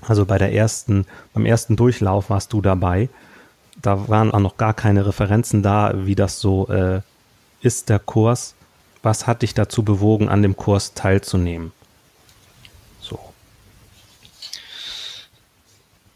Also 0.00 0.24
bei 0.24 0.38
der 0.38 0.54
ersten, 0.54 1.04
beim 1.34 1.44
ersten 1.44 1.76
Durchlauf 1.76 2.30
warst 2.30 2.54
du 2.54 2.62
dabei. 2.62 3.10
Da 3.82 4.08
waren 4.08 4.30
auch 4.30 4.40
noch 4.40 4.56
gar 4.56 4.72
keine 4.72 5.04
Referenzen 5.04 5.62
da, 5.62 5.92
wie 5.94 6.14
das 6.14 6.40
so 6.40 6.68
äh, 6.68 7.02
ist, 7.60 7.90
der 7.90 7.98
Kurs. 7.98 8.54
Was 9.02 9.26
hat 9.26 9.42
dich 9.42 9.52
dazu 9.52 9.82
bewogen, 9.82 10.30
an 10.30 10.40
dem 10.40 10.56
Kurs 10.56 10.94
teilzunehmen? 10.94 11.72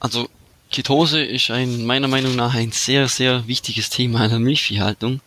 Also 0.01 0.29
Ketose 0.71 1.23
ist 1.23 1.51
ein, 1.51 1.85
meiner 1.85 2.09
Meinung 2.09 2.37
nach 2.37 2.55
ein 2.55 2.73
sehr, 2.73 3.09
sehr 3.09 3.47
wichtiges 3.47 3.91
Thema 3.91 4.25
in 4.25 4.31
der 4.31 4.39
Milchviehhaltung. 4.39 5.21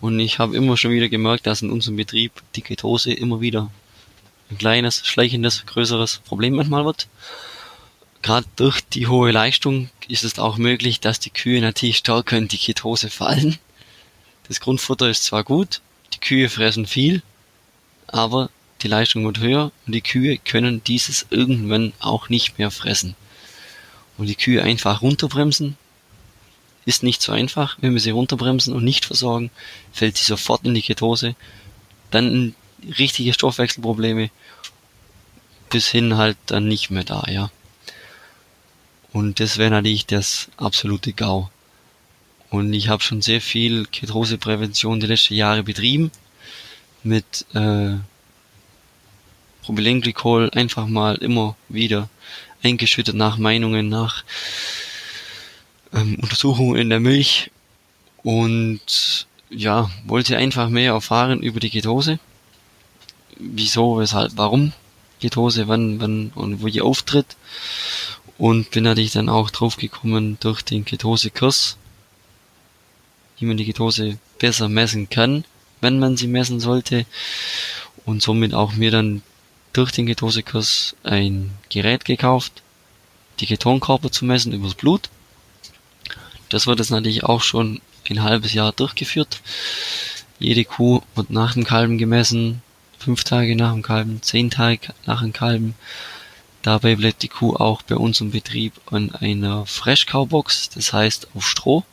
Und 0.00 0.20
ich 0.20 0.38
habe 0.38 0.56
immer 0.56 0.76
schon 0.76 0.90
wieder 0.90 1.08
gemerkt, 1.08 1.46
dass 1.46 1.62
in 1.62 1.70
unserem 1.70 1.96
Betrieb 1.96 2.32
die 2.54 2.62
Ketose 2.62 3.12
immer 3.12 3.40
wieder 3.40 3.70
ein 4.50 4.58
kleines, 4.58 5.06
schleichendes, 5.06 5.64
größeres 5.64 6.18
Problem 6.26 6.54
manchmal 6.54 6.84
wird. 6.84 7.08
Gerade 8.22 8.46
durch 8.56 8.80
die 8.82 9.06
hohe 9.06 9.30
Leistung 9.30 9.88
ist 10.08 10.24
es 10.24 10.38
auch 10.38 10.58
möglich, 10.58 11.00
dass 11.00 11.20
die 11.20 11.30
Kühe 11.30 11.60
natürlich 11.60 11.96
stärker 11.96 12.36
in 12.36 12.48
die 12.48 12.58
Ketose 12.58 13.08
fallen. 13.08 13.58
Das 14.48 14.60
Grundfutter 14.60 15.08
ist 15.08 15.24
zwar 15.24 15.44
gut, 15.44 15.80
die 16.12 16.18
Kühe 16.18 16.48
fressen 16.50 16.84
viel, 16.84 17.22
aber 18.08 18.50
die 18.82 18.88
Leistung 18.88 19.24
wird 19.24 19.38
höher 19.38 19.70
und 19.86 19.94
die 19.94 20.02
Kühe 20.02 20.36
können 20.36 20.82
dieses 20.84 21.26
irgendwann 21.30 21.92
auch 22.00 22.28
nicht 22.28 22.58
mehr 22.58 22.70
fressen. 22.70 23.14
Und 24.20 24.26
die 24.26 24.34
Kühe 24.34 24.62
einfach 24.62 25.00
runterbremsen 25.00 25.78
ist 26.84 27.02
nicht 27.02 27.22
so 27.22 27.32
einfach. 27.32 27.78
Wenn 27.80 27.94
wir 27.94 28.00
sie 28.00 28.10
runterbremsen 28.10 28.74
und 28.74 28.84
nicht 28.84 29.06
versorgen, 29.06 29.50
fällt 29.94 30.18
sie 30.18 30.26
sofort 30.26 30.66
in 30.66 30.74
die 30.74 30.82
Ketose. 30.82 31.34
Dann 32.10 32.54
richtige 32.98 33.32
Stoffwechselprobleme 33.32 34.28
bis 35.70 35.88
hin 35.88 36.18
halt 36.18 36.36
dann 36.44 36.68
nicht 36.68 36.90
mehr 36.90 37.04
da, 37.04 37.24
ja. 37.30 37.50
Und 39.10 39.40
das 39.40 39.56
wäre 39.56 39.70
natürlich 39.70 40.04
das 40.04 40.50
absolute 40.58 41.14
GAU. 41.14 41.48
Und 42.50 42.74
ich 42.74 42.88
habe 42.88 43.02
schon 43.02 43.22
sehr 43.22 43.40
viel 43.40 43.86
Ketoseprävention 43.86 45.00
die 45.00 45.06
letzten 45.06 45.34
Jahre 45.34 45.62
betrieben. 45.62 46.10
Mit 47.02 47.46
äh, 47.54 47.94
Propylenglykol 49.62 50.50
einfach 50.50 50.86
mal 50.86 51.14
immer 51.14 51.56
wieder 51.70 52.10
eingeschüttet 52.62 53.14
nach 53.14 53.38
Meinungen, 53.38 53.88
nach 53.88 54.24
ähm, 55.92 56.18
Untersuchungen 56.20 56.76
in 56.76 56.90
der 56.90 57.00
Milch. 57.00 57.50
Und 58.22 59.26
ja, 59.50 59.90
wollte 60.04 60.36
einfach 60.36 60.68
mehr 60.68 60.92
erfahren 60.92 61.42
über 61.42 61.60
die 61.60 61.70
Ketose. 61.70 62.18
Wieso, 63.38 63.98
weshalb, 63.98 64.32
warum 64.36 64.72
Ketose, 65.20 65.68
wann, 65.68 66.00
wann 66.00 66.30
und 66.34 66.62
wo 66.62 66.66
die 66.66 66.80
auftritt 66.80 67.36
und 68.38 68.70
bin 68.70 68.84
natürlich 68.84 69.12
dann 69.12 69.28
auch 69.28 69.50
drauf 69.50 69.76
gekommen 69.76 70.38
durch 70.40 70.62
den 70.62 70.84
Ketose-Kurs, 70.84 71.76
wie 73.38 73.44
man 73.46 73.56
die 73.56 73.66
Ketose 73.66 74.18
besser 74.38 74.68
messen 74.68 75.10
kann, 75.10 75.44
wenn 75.80 75.98
man 75.98 76.16
sie 76.16 76.26
messen 76.26 76.60
sollte 76.60 77.06
und 78.06 78.22
somit 78.22 78.54
auch 78.54 78.72
mir 78.72 78.90
dann 78.90 79.22
durch 79.72 79.92
den 79.92 80.06
Ketose-Kurs 80.06 80.96
ein 81.02 81.52
Gerät 81.68 82.04
gekauft, 82.04 82.62
die 83.38 83.46
Ketonkörper 83.46 84.10
zu 84.10 84.24
messen 84.24 84.52
übers 84.52 84.74
Blut. 84.74 85.08
Das 86.48 86.66
wird 86.66 86.78
jetzt 86.78 86.90
natürlich 86.90 87.24
auch 87.24 87.42
schon 87.42 87.80
ein 88.08 88.22
halbes 88.22 88.52
Jahr 88.52 88.72
durchgeführt. 88.72 89.40
Jede 90.38 90.64
Kuh 90.64 91.02
wird 91.14 91.30
nach 91.30 91.54
dem 91.54 91.64
Kalben 91.64 91.98
gemessen, 91.98 92.62
fünf 92.98 93.24
Tage 93.24 93.54
nach 93.54 93.72
dem 93.72 93.82
Kalben, 93.82 94.22
zehn 94.22 94.50
Tage 94.50 94.92
nach 95.06 95.20
dem 95.20 95.32
Kalben 95.32 95.74
Dabei 96.62 96.94
bleibt 96.94 97.22
die 97.22 97.28
Kuh 97.28 97.56
auch 97.56 97.80
bei 97.82 97.96
uns 97.96 98.20
im 98.20 98.32
Betrieb 98.32 98.74
an 98.90 99.14
einer 99.14 99.64
Fresh-Cow-Box, 99.64 100.70
das 100.70 100.92
heißt 100.92 101.28
auf 101.34 101.48
Stroh, 101.48 101.84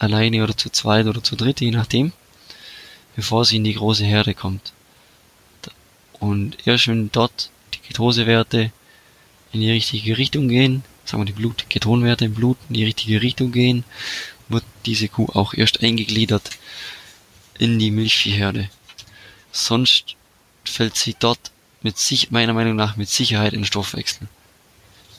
alleine 0.00 0.42
oder 0.42 0.56
zu 0.56 0.68
zweit 0.70 1.06
oder 1.06 1.22
zu 1.22 1.36
dritt, 1.36 1.60
je 1.60 1.70
nachdem, 1.70 2.12
bevor 3.14 3.44
sie 3.44 3.56
in 3.56 3.64
die 3.64 3.74
große 3.74 4.04
Herde 4.04 4.34
kommt. 4.34 4.72
Und 6.20 6.58
erst 6.66 6.86
wenn 6.86 7.10
dort 7.10 7.50
die 7.74 7.78
Ketosewerte 7.78 8.70
in 9.52 9.60
die 9.60 9.70
richtige 9.70 10.16
Richtung 10.18 10.48
gehen, 10.48 10.84
sagen 11.04 11.22
wir 11.22 11.26
die 11.26 11.32
Blut, 11.32 11.68
Ketonwerte 11.68 12.26
im 12.26 12.34
Blut 12.34 12.58
in 12.68 12.74
die 12.74 12.84
richtige 12.84 13.20
Richtung 13.22 13.50
gehen, 13.50 13.84
wird 14.48 14.64
diese 14.86 15.08
Kuh 15.08 15.28
auch 15.32 15.54
erst 15.54 15.82
eingegliedert 15.82 16.50
in 17.58 17.78
die 17.78 17.90
Milchviehherde. 17.90 18.70
Sonst 19.52 20.16
fällt 20.64 20.96
sie 20.96 21.16
dort 21.18 21.50
mit 21.82 21.98
sich, 21.98 22.30
meiner 22.30 22.52
Meinung 22.52 22.76
nach 22.76 22.96
mit 22.96 23.08
Sicherheit 23.08 23.52
in 23.52 23.64
Stoffwechsel. 23.64 24.28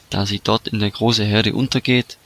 Da 0.10 0.26
sie 0.26 0.40
dort 0.44 0.68
in 0.68 0.80
der 0.80 0.92
großen 0.92 1.26
Herde 1.26 1.54
untergeht 1.54 2.18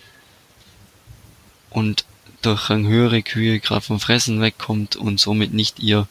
und 1.69 2.05
durch 2.41 2.69
eine 2.69 2.87
höhere 2.87 3.23
Kühe 3.23 3.59
gerade 3.59 3.81
vom 3.81 3.99
Fressen 3.99 4.41
wegkommt 4.41 4.95
und 4.95 5.19
somit 5.19 5.53
nicht 5.53 5.79
ihr, 5.79 6.07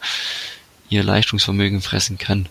ihr 0.89 1.03
Leistungsvermögen 1.03 1.81
fressen 1.81 2.19
kann. 2.19 2.49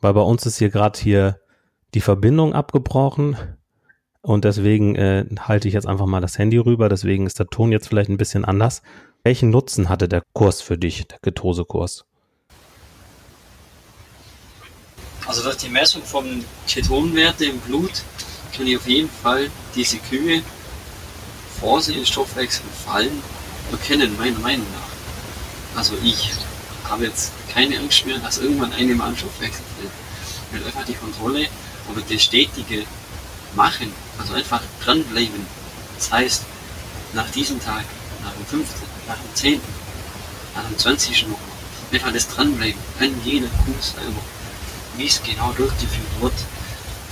Weil 0.00 0.14
bei 0.14 0.20
uns 0.20 0.46
ist 0.46 0.58
hier 0.58 0.70
gerade 0.70 0.98
hier 0.98 1.40
die 1.94 2.00
Verbindung 2.00 2.52
abgebrochen 2.52 3.36
und 4.20 4.44
deswegen 4.44 4.96
äh, 4.96 5.24
halte 5.40 5.68
ich 5.68 5.74
jetzt 5.74 5.86
einfach 5.86 6.06
mal 6.06 6.20
das 6.20 6.38
Handy 6.38 6.58
rüber, 6.58 6.88
deswegen 6.88 7.26
ist 7.26 7.38
der 7.38 7.46
Ton 7.46 7.72
jetzt 7.72 7.88
vielleicht 7.88 8.10
ein 8.10 8.16
bisschen 8.16 8.44
anders. 8.44 8.82
Welchen 9.22 9.50
Nutzen 9.50 9.88
hatte 9.88 10.08
der 10.08 10.22
Kurs 10.32 10.60
für 10.60 10.78
dich, 10.78 11.08
der 11.08 11.18
Ketose-Kurs? 11.20 12.04
Also 15.26 15.42
durch 15.42 15.56
die 15.56 15.68
Messung 15.68 16.02
von 16.02 16.44
Ketonwerte 16.68 17.46
im 17.46 17.58
Blut 17.58 18.02
kann 18.56 18.66
ich 18.66 18.76
auf 18.76 18.86
jeden 18.86 19.10
Fall 19.10 19.50
diese 19.74 19.98
Kühe, 19.98 20.42
bevor 21.54 21.80
sie 21.82 21.94
in 21.94 22.06
Stoffwechsel 22.06 22.64
fallen, 22.84 23.22
erkennen, 23.72 24.16
meiner 24.16 24.38
Meinung 24.38 24.66
nach. 24.72 25.78
Also 25.78 25.94
ich 26.02 26.32
habe 26.84 27.06
jetzt 27.06 27.32
keine 27.52 27.78
Angst 27.78 28.06
mehr, 28.06 28.18
dass 28.18 28.38
irgendwann 28.38 28.72
eine 28.72 28.94
mal 28.94 29.10
in 29.10 29.16
Stoffwechsel 29.16 29.62
fällt. 29.78 29.92
Weil 30.52 30.66
einfach 30.66 30.84
die 30.84 30.94
Kontrolle 30.94 31.48
oder 31.90 32.02
das 32.08 32.22
stetige 32.22 32.84
Machen, 33.54 33.92
also 34.18 34.34
einfach 34.34 34.62
dranbleiben. 34.84 35.46
Das 35.96 36.12
heißt, 36.12 36.42
nach 37.14 37.30
diesem 37.30 37.58
Tag, 37.60 37.84
nach 38.22 38.32
dem 38.32 38.46
15., 38.46 38.76
nach 39.08 39.16
dem 39.16 39.34
10., 39.34 39.60
nach 40.54 40.64
dem 40.64 40.78
20. 40.78 41.22
nochmal, 41.22 41.38
einfach 41.92 42.12
das 42.12 42.28
dranbleiben, 42.28 42.80
an 43.00 43.14
jeder 43.24 43.48
Kuh 43.48 43.74
selber 43.80 44.22
wie 44.96 45.06
es 45.06 45.22
genau 45.22 45.52
durchgeführt 45.52 46.20
wird. 46.20 46.32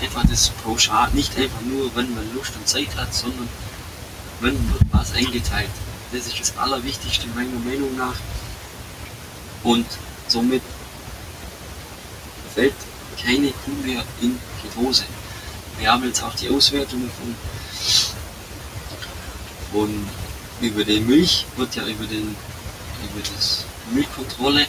Einfach 0.03 0.25
das 0.29 0.51
pauschal, 0.63 1.11
nicht 1.13 1.37
einfach 1.37 1.61
nur, 1.63 1.95
wenn 1.95 2.15
man 2.15 2.35
Lust 2.35 2.55
und 2.57 2.69
Zeit 2.69 2.95
hat, 2.97 3.15
sondern 3.15 3.49
wenn 4.41 4.55
wird 4.73 4.83
was 4.91 5.13
eingeteilt. 5.13 5.71
Das 6.15 6.29
ist 6.29 6.39
das 6.39 6.57
Allerwichtigste 6.57 7.27
meiner 7.35 7.59
Meinung 7.59 7.97
nach. 7.97 8.15
Und 9.65 9.85
somit 10.29 10.63
fällt 12.55 12.75
keine 13.21 13.51
Kuh 13.51 13.73
mehr 13.85 14.05
in 14.23 14.39
Ketose. 14.63 15.03
Wir 15.79 15.91
haben 15.91 16.05
jetzt 16.05 16.23
auch 16.23 16.35
die 16.37 16.49
Auswertung 16.51 17.11
von, 17.19 17.35
von 19.73 20.09
über 20.61 20.85
die 20.85 21.01
Milch, 21.01 21.47
wird 21.57 21.75
ja 21.75 21.85
über, 21.85 22.05
den, 22.05 22.37
über 23.03 23.21
das 23.35 23.65
Milchkontrolle 23.93 24.67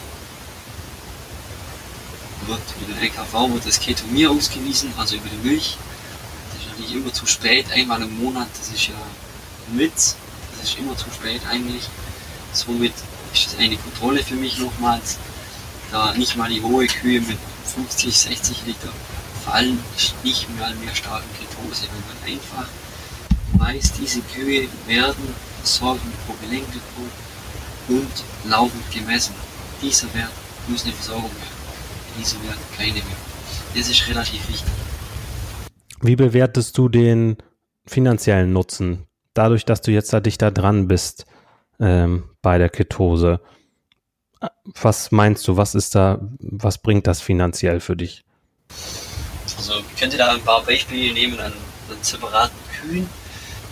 wird 2.46 2.60
über 2.80 2.92
den 2.92 3.02
LKV 3.02 3.54
wird 3.54 3.66
das 3.66 3.80
Ketomir 3.80 4.30
ausgewiesen, 4.30 4.92
also 4.96 5.16
über 5.16 5.28
die 5.28 5.48
Milch. 5.48 5.76
Das 6.50 6.60
ist 6.60 6.68
natürlich 6.70 6.94
immer 6.94 7.12
zu 7.12 7.26
spät, 7.26 7.66
einmal 7.72 8.02
im 8.02 8.18
Monat, 8.18 8.48
das 8.58 8.68
ist 8.68 8.88
ja 8.88 8.94
mit, 9.72 9.94
das 9.94 10.16
ist 10.66 10.78
immer 10.78 10.96
zu 10.96 11.10
spät 11.10 11.40
eigentlich. 11.50 11.88
Somit 12.52 12.92
ist 13.32 13.46
das 13.46 13.58
eine 13.58 13.76
Kontrolle 13.76 14.22
für 14.22 14.34
mich 14.34 14.58
nochmals, 14.58 15.18
da 15.90 16.12
nicht 16.14 16.36
mal 16.36 16.50
die 16.50 16.62
hohe 16.62 16.86
Kühe 16.86 17.20
mit 17.20 17.38
50, 17.64 18.16
60 18.16 18.66
Liter 18.66 18.92
fallen 19.44 19.78
nicht 20.24 20.48
mehr 20.56 20.68
mehr 20.84 20.94
starken 20.94 21.28
Ketose, 21.38 21.84
weil 21.84 22.02
man 22.08 22.34
einfach 22.34 22.68
weiß, 23.58 23.92
diese 23.92 24.20
Kühe 24.22 24.68
werden 24.86 25.34
versorgt 25.58 26.04
mit 26.04 26.26
Propylenglykol 26.26 27.08
und 27.88 28.50
laufend 28.50 28.90
gemessen. 28.90 29.34
Dieser 29.80 30.12
Wert 30.14 30.32
muss 30.66 30.84
eine 30.84 30.92
Versorgung 30.94 31.30
werden, 31.30 32.18
dieser 32.18 32.42
Wert 32.42 32.58
keine 32.76 32.94
mehr. 32.94 33.16
Das 33.74 33.88
ist 33.88 34.08
relativ 34.08 34.48
wichtig. 34.48 34.72
Wie 36.00 36.16
bewertest 36.16 36.76
du 36.76 36.88
den 36.88 37.36
finanziellen 37.86 38.52
Nutzen, 38.52 39.06
dadurch, 39.38 39.64
dass 39.64 39.80
du 39.80 39.90
jetzt 39.90 40.12
da 40.12 40.20
dichter 40.20 40.50
dran 40.50 40.88
bist 40.88 41.26
ähm, 41.80 42.30
bei 42.42 42.58
der 42.58 42.68
Ketose? 42.68 43.40
Was 44.80 45.12
meinst 45.12 45.46
du, 45.48 45.56
was 45.56 45.74
ist 45.74 45.94
da, 45.94 46.18
was 46.38 46.78
bringt 46.78 47.06
das 47.06 47.20
finanziell 47.20 47.80
für 47.80 47.96
dich? 47.96 48.24
Also 49.56 49.74
ich 49.78 49.98
könnte 49.98 50.16
da 50.16 50.32
ein 50.32 50.42
paar 50.42 50.62
Beispiele 50.62 51.12
nehmen 51.14 51.38
an, 51.40 51.52
an 51.90 51.96
separaten 52.02 52.58
Kühen. 52.80 53.08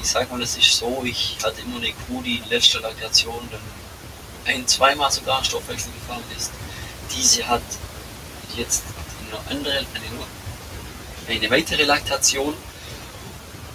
Ich 0.00 0.08
sage 0.08 0.30
mal, 0.30 0.40
das 0.40 0.56
ist 0.56 0.76
so, 0.76 1.02
ich 1.04 1.38
hatte 1.42 1.60
immer 1.62 1.76
eine 1.76 1.92
Kuh, 2.06 2.22
die 2.22 2.36
in 2.36 2.48
letzter 2.48 2.80
Laktation 2.80 3.48
dann 3.50 3.60
ein, 4.46 4.66
zweimal 4.66 5.10
sogar 5.10 5.42
Stoffwechsel 5.44 5.92
gefahren 5.92 6.22
ist. 6.36 6.50
Diese 7.16 7.46
hat 7.48 7.62
jetzt 8.56 8.84
eine 9.30 9.56
andere, 9.56 9.78
eine, 9.78 11.36
eine 11.36 11.50
weitere 11.50 11.84
Laktation 11.84 12.54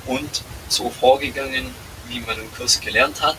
und 0.06 0.43
so 0.72 0.90
vorgegangen, 0.90 1.74
wie 2.08 2.20
man 2.22 2.40
im 2.40 2.54
Kurs 2.54 2.80
gelernt 2.80 3.22
hat. 3.22 3.38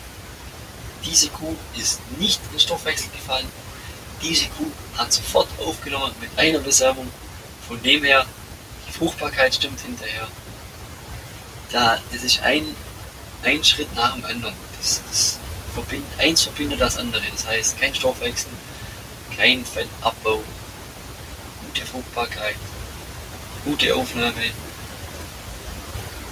Diese 1.05 1.29
Kuh 1.29 1.55
ist 1.77 1.99
nicht 2.17 2.39
in 2.53 2.59
Stoffwechsel 2.59 3.09
gefallen. 3.11 3.47
Diese 4.21 4.45
Kuh 4.49 4.71
hat 4.97 5.11
sofort 5.11 5.47
aufgenommen 5.59 6.13
mit 6.19 6.29
einer 6.37 6.59
Besämung. 6.59 7.11
Von 7.67 7.81
dem 7.81 8.03
her, 8.03 8.25
die 8.87 8.93
Fruchtbarkeit 8.93 9.55
stimmt 9.55 9.79
hinterher. 9.81 10.27
Da, 11.71 11.99
das 12.11 12.23
ist 12.23 12.41
ein, 12.41 12.75
ein 13.43 13.63
Schritt 13.63 13.93
nach 13.95 14.13
dem 14.13 14.25
anderen. 14.25 14.53
Das, 14.77 15.01
das 15.09 15.39
verbind, 15.73 16.05
eins 16.17 16.41
verbindet 16.41 16.81
das 16.81 16.97
andere. 16.97 17.23
Das 17.31 17.47
heißt, 17.47 17.79
kein 17.79 17.95
Stoffwechsel, 17.95 18.51
kein 19.35 19.65
Fettabbau, 19.65 20.43
gute 21.65 21.85
Fruchtbarkeit, 21.85 22.55
gute 23.63 23.95
Aufnahme, 23.95 24.51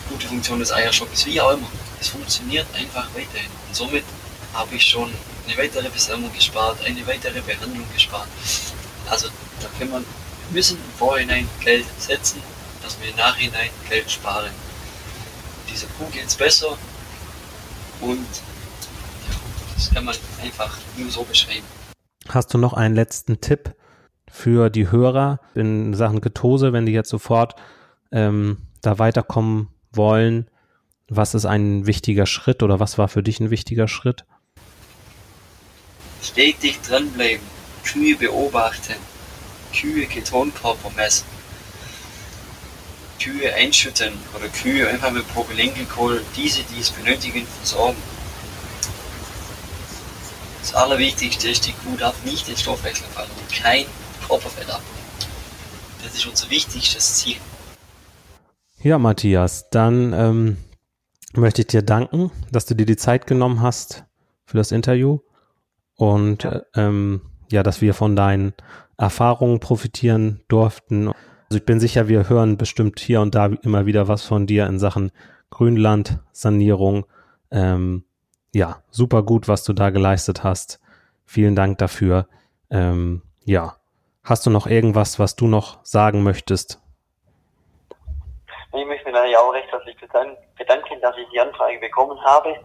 gute 0.09 0.27
Funktion 0.27 0.59
des 0.59 0.71
Eierschocks, 0.71 1.25
wie 1.25 1.39
auch 1.39 1.53
immer. 1.53 1.67
Es 2.01 2.09
funktioniert 2.09 2.65
einfach 2.73 3.07
weiterhin. 3.13 3.51
Und 3.67 3.75
somit 3.75 4.03
habe 4.53 4.75
ich 4.75 4.83
schon 4.83 5.09
eine 5.47 5.57
weitere 5.57 5.89
Besamung 5.89 6.31
gespart, 6.33 6.77
eine 6.85 7.05
weitere 7.07 7.41
Behandlung 7.41 7.85
gespart. 7.93 8.27
Also 9.09 9.27
da 9.61 9.67
kann 9.77 9.89
man, 9.89 10.03
wir 10.49 10.57
müssen 10.57 10.77
im 10.77 10.97
Vorhinein 10.97 11.47
Geld 11.63 11.85
setzen, 11.97 12.41
dass 12.83 12.99
wir 13.01 13.09
im 13.09 13.15
Nachhinein 13.15 13.69
Geld 13.87 14.09
sparen. 14.09 14.51
Dieser 15.71 15.87
Kuh 15.97 16.09
geht 16.11 16.27
es 16.27 16.35
besser 16.35 16.77
und 18.01 18.25
ja, 19.29 19.35
das 19.75 19.91
kann 19.93 20.05
man 20.05 20.15
einfach 20.41 20.77
nur 20.97 21.09
so 21.11 21.23
beschreiben. 21.23 21.65
Hast 22.27 22.53
du 22.53 22.57
noch 22.57 22.73
einen 22.73 22.95
letzten 22.95 23.41
Tipp 23.41 23.75
für 24.31 24.69
die 24.69 24.91
Hörer 24.91 25.39
in 25.55 25.93
Sachen 25.93 26.21
Ketose, 26.21 26.73
wenn 26.73 26.85
die 26.85 26.91
jetzt 26.91 27.09
sofort 27.09 27.55
ähm, 28.11 28.57
da 28.81 28.99
weiterkommen 28.99 29.69
wollen? 29.91 30.49
Was 31.07 31.33
ist 31.33 31.45
ein 31.45 31.87
wichtiger 31.87 32.25
Schritt 32.25 32.61
oder 32.61 32.79
was 32.79 32.97
war 32.97 33.07
für 33.07 33.23
dich 33.23 33.39
ein 33.39 33.49
wichtiger 33.49 33.87
Schritt? 33.87 34.25
Stetig 36.21 36.79
dranbleiben, 36.81 37.45
Kühe 37.83 38.15
beobachten, 38.15 38.95
Kühe 39.73 40.05
Ketonkörper 40.05 40.91
messen, 40.95 41.25
Kühe 43.19 43.53
einschütten 43.53 44.13
oder 44.35 44.47
Kühe 44.49 44.87
einfach 44.87 45.11
mit 45.11 45.27
Propylenglykol, 45.33 46.23
diese, 46.35 46.61
die 46.63 46.79
es 46.79 46.91
benötigen, 46.91 47.45
versorgen. 47.45 47.97
Das 50.61 50.75
Allerwichtigste 50.75 51.49
ist, 51.49 51.65
die 51.65 51.73
Kuh 51.73 51.97
darf 51.97 52.23
nicht 52.23 52.47
in 52.47 52.55
Stoffwechsel 52.55 53.07
fallen 53.07 53.29
und 53.39 53.55
kein 53.55 53.85
Körperfett 54.27 54.69
ab. 54.69 54.81
Das 56.03 56.13
ist 56.13 56.27
unser 56.27 56.49
wichtigstes 56.49 57.15
Ziel. 57.15 57.37
Ja, 58.81 58.97
Matthias, 58.97 59.69
dann 59.69 60.13
ähm, 60.13 60.57
möchte 61.33 61.61
ich 61.61 61.67
dir 61.67 61.81
danken, 61.81 62.31
dass 62.51 62.65
du 62.65 62.75
dir 62.75 62.85
die 62.85 62.95
Zeit 62.95 63.27
genommen 63.27 63.61
hast 63.61 64.05
für 64.45 64.57
das 64.57 64.71
Interview 64.71 65.19
und 65.95 66.43
ja, 66.43 66.61
ähm, 66.75 67.21
ja 67.51 67.63
dass 67.63 67.81
wir 67.81 67.93
von 67.93 68.15
deinen 68.15 68.53
Erfahrungen 68.97 69.59
profitieren 69.59 70.41
durften. 70.47 71.07
Also 71.07 71.57
ich 71.57 71.65
bin 71.65 71.79
sicher, 71.79 72.07
wir 72.07 72.29
hören 72.29 72.57
bestimmt 72.57 72.99
hier 72.99 73.21
und 73.21 73.35
da 73.35 73.47
immer 73.47 73.85
wieder 73.85 74.07
was 74.07 74.23
von 74.23 74.47
dir 74.47 74.67
in 74.67 74.79
Sachen 74.79 75.11
Grünland-Sanierung. 75.49 77.05
Ähm, 77.51 78.03
ja, 78.53 78.81
super 78.91 79.23
gut, 79.23 79.47
was 79.47 79.63
du 79.63 79.73
da 79.73 79.89
geleistet 79.89 80.43
hast. 80.43 80.79
Vielen 81.25 81.55
Dank 81.55 81.77
dafür. 81.79 82.27
Ähm, 82.69 83.23
ja, 83.43 83.79
Hast 84.29 84.45
du 84.45 84.51
noch 84.51 84.67
irgendwas, 84.67 85.17
was 85.17 85.35
du 85.35 85.47
noch 85.47 85.83
sagen 85.83 86.21
möchtest? 86.21 86.79
Ich 88.71 88.85
möchte 88.85 89.11
mich 89.11 89.37
auch 89.37 89.51
recht 89.51 89.71
herzlich 89.71 89.97
bedanken, 89.97 91.01
dass 91.01 91.17
ich 91.17 91.27
die 91.29 91.39
Anfrage 91.39 91.79
bekommen 91.79 92.23
habe, 92.23 92.55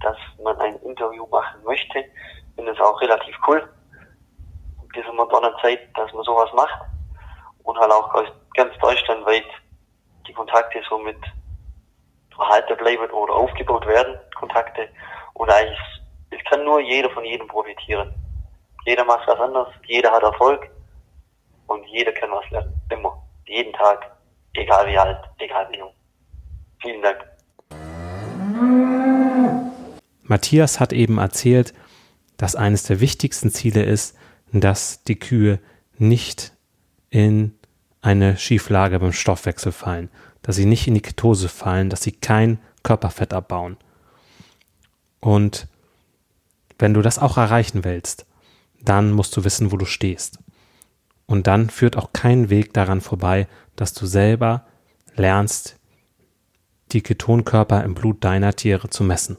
dass 0.00 0.16
man 0.42 0.58
ein 0.58 0.76
Interview 0.80 1.26
machen 1.26 1.62
möchte. 1.64 1.98
Ich 1.98 2.54
finde 2.56 2.72
es 2.72 2.80
auch 2.80 2.98
relativ 3.00 3.36
cool, 3.46 3.68
in 4.82 4.88
dieser 4.88 5.12
modernen 5.12 5.52
Zeit, 5.60 5.80
dass 5.96 6.10
man 6.14 6.24
sowas 6.24 6.50
macht 6.54 6.80
und 7.64 7.78
halt 7.78 7.92
auch 7.92 8.10
ganz 8.54 8.76
deutschlandweit 8.78 9.44
die 10.26 10.32
Kontakte 10.32 10.80
somit 10.88 11.18
erhalten 12.38 12.76
bleiben 12.78 13.10
oder 13.10 13.34
aufgebaut 13.34 13.86
werden, 13.86 14.16
Kontakte. 14.34 14.88
Und 15.34 15.50
eigentlich, 15.50 15.78
es 16.30 16.42
kann 16.44 16.64
nur 16.64 16.80
jeder 16.80 17.10
von 17.10 17.24
jedem 17.24 17.48
profitieren. 17.48 18.14
Jeder 18.86 19.04
macht 19.04 19.28
was 19.28 19.38
anderes, 19.38 19.68
jeder 19.86 20.10
hat 20.10 20.22
Erfolg 20.22 20.70
und 21.66 21.84
jeder 21.86 22.12
kann 22.12 22.30
was 22.30 22.48
lernen. 22.50 22.80
Immer. 22.90 23.22
Jeden 23.46 23.74
Tag. 23.74 24.17
Egal 24.58 24.88
wie 24.88 24.98
alt, 24.98 25.18
egal 25.38 25.68
wie 25.70 25.78
jung. 25.78 25.92
Vielen 26.82 27.00
Dank. 27.00 27.24
Matthias 30.24 30.80
hat 30.80 30.92
eben 30.92 31.18
erzählt, 31.18 31.72
dass 32.36 32.56
eines 32.56 32.82
der 32.82 32.98
wichtigsten 33.00 33.50
Ziele 33.50 33.84
ist, 33.84 34.16
dass 34.52 35.04
die 35.04 35.18
Kühe 35.18 35.60
nicht 35.96 36.52
in 37.10 37.56
eine 38.00 38.36
Schieflage 38.36 38.98
beim 38.98 39.12
Stoffwechsel 39.12 39.70
fallen, 39.70 40.10
dass 40.42 40.56
sie 40.56 40.66
nicht 40.66 40.88
in 40.88 40.94
die 40.94 41.02
Ketose 41.02 41.48
fallen, 41.48 41.88
dass 41.88 42.02
sie 42.02 42.12
kein 42.12 42.58
Körperfett 42.82 43.32
abbauen. 43.32 43.76
Und 45.20 45.68
wenn 46.80 46.94
du 46.94 47.02
das 47.02 47.18
auch 47.20 47.36
erreichen 47.36 47.84
willst, 47.84 48.26
dann 48.80 49.12
musst 49.12 49.36
du 49.36 49.44
wissen, 49.44 49.70
wo 49.70 49.76
du 49.76 49.84
stehst. 49.84 50.38
Und 51.26 51.46
dann 51.46 51.70
führt 51.70 51.96
auch 51.96 52.12
kein 52.12 52.50
Weg 52.50 52.72
daran 52.72 53.00
vorbei, 53.00 53.46
dass 53.80 53.94
du 53.94 54.06
selber 54.06 54.66
lernst, 55.14 55.76
die 56.92 57.02
Ketonkörper 57.02 57.84
im 57.84 57.94
Blut 57.94 58.24
deiner 58.24 58.54
Tiere 58.54 58.90
zu 58.90 59.04
messen. 59.04 59.36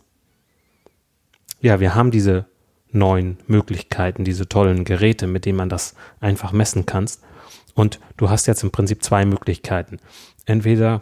Ja, 1.62 1.80
wir 1.80 1.93
haben 1.93 2.12
diese 2.12 2.45
neuen 2.91 3.38
Möglichkeiten, 3.47 4.23
diese 4.23 4.47
tollen 4.47 4.86
Geräte, 4.86 5.28
mit 5.28 5.45
denen 5.45 5.58
man 5.58 5.69
das 5.69 5.95
einfach 6.19 6.54
messen 6.54 6.86
kannst. 6.86 7.21
Und 7.75 7.99
du 8.17 8.30
hast 8.30 8.47
jetzt 8.47 8.63
im 8.63 8.71
Prinzip 8.71 9.04
zwei 9.04 9.25
Möglichkeiten. 9.25 9.97
Entweder 10.45 11.02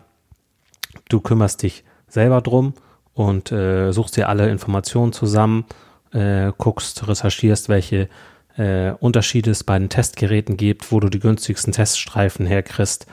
du 1.10 1.22
kümmerst 1.22 1.64
dich 1.64 1.84
selber 2.08 2.42
drum 2.42 2.74
und 3.14 3.52
äh, 3.52 3.92
suchst 3.92 4.18
dir 4.18 4.30
alle 4.30 4.50
Informationen 4.50 5.14
zusammen, 5.14 5.66
äh, 6.12 6.52
guckst, 6.58 7.08
recherchierst, 7.08 7.70
welche 7.70 8.10
äh, 8.58 8.92
Unterschiede 9.00 9.52
es 9.52 9.64
bei 9.64 9.78
den 9.78 9.90
Testgeräten 9.90 10.58
gibt, 10.58 10.92
wo 10.92 11.00
du 11.00 11.10
die 11.10 11.20
günstigsten 11.20 11.74
Teststreifen 11.74 12.46
herkriegst 12.46 13.08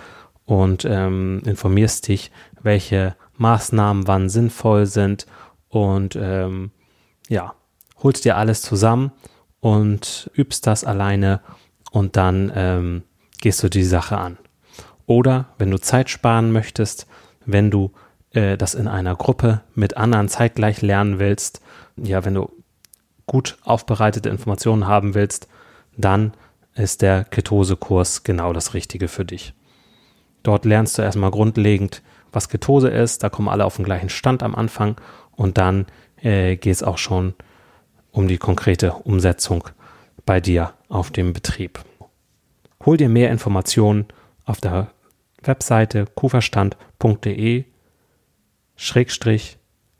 und 0.44 0.85
ähm, 0.85 1.42
informierst 1.44 2.08
dich, 2.08 2.31
welche 2.62 3.14
Maßnahmen 3.37 4.06
wann 4.06 4.29
sinnvoll 4.29 4.87
sind 4.87 5.27
und 5.69 6.16
ähm, 6.16 6.71
ja, 7.29 7.54
holst 8.02 8.25
dir 8.25 8.37
alles 8.37 8.62
zusammen 8.62 9.12
und 9.60 10.31
übst 10.35 10.66
das 10.66 10.85
alleine 10.85 11.40
und 11.90 12.16
dann 12.16 12.52
ähm, 12.54 13.02
gehst 13.40 13.62
du 13.62 13.69
die 13.69 13.85
Sache 13.85 14.19
an. 14.19 14.38
Oder 15.06 15.46
wenn 15.58 15.71
du 15.71 15.79
Zeit 15.79 16.10
sparen 16.10 16.52
möchtest, 16.52 17.06
wenn 17.44 17.71
du 17.71 17.92
äh, 18.33 18.56
das 18.56 18.75
in 18.75 18.88
einer 18.88 19.14
Gruppe 19.16 19.62
mit 19.75 19.96
anderen 19.96 20.29
zeitgleich 20.29 20.83
lernen 20.83 21.19
willst, 21.19 21.60
ja, 21.96 22.25
wenn 22.25 22.35
du 22.35 22.50
gut 23.27 23.56
aufbereitete 23.62 24.29
Informationen 24.29 24.87
haben 24.87 25.14
willst, 25.14 25.48
dann 25.96 26.33
ist 26.75 27.02
der 27.02 27.25
Ketose-Kurs 27.25 28.25
genau 28.25 28.52
das 28.52 28.75
Richtige 28.75 29.08
für 29.08 29.25
dich. 29.25 29.54
Dort 30.42 30.64
lernst 30.64 30.98
du 30.98 31.02
erstmal 31.02 31.31
grundlegend, 31.31 32.02
was 32.33 32.48
Ketose 32.48 32.88
ist. 32.88 33.22
Da 33.22 33.31
kommen 33.31 33.48
alle 33.48 33.64
auf 33.64 33.77
den 33.77 33.85
gleichen 33.85 34.08
Stand 34.08 34.42
am 34.42 34.54
Anfang 34.54 34.96
und 35.33 35.56
dann 35.58 35.87
äh, 36.20 36.56
geht 36.56 36.75
es 36.75 36.83
auch 36.83 36.98
schon 36.98 37.35
um 38.10 38.29
die 38.29 38.38
konkrete 38.38 38.92
Umsetzung 38.92 39.68
bei 40.27 40.40
dir 40.40 40.75
auf 40.88 41.10
dem 41.10 41.33
Betrieb. 41.33 41.81
Hol 42.85 42.96
dir 42.96 43.08
mehr 43.08 43.31
Informationen 43.31 44.06
auf 44.44 44.60
der 44.60 44.88
Webseite 45.42 46.06
kuverstand.de 46.14 47.64
Schrägstrich 48.77 49.58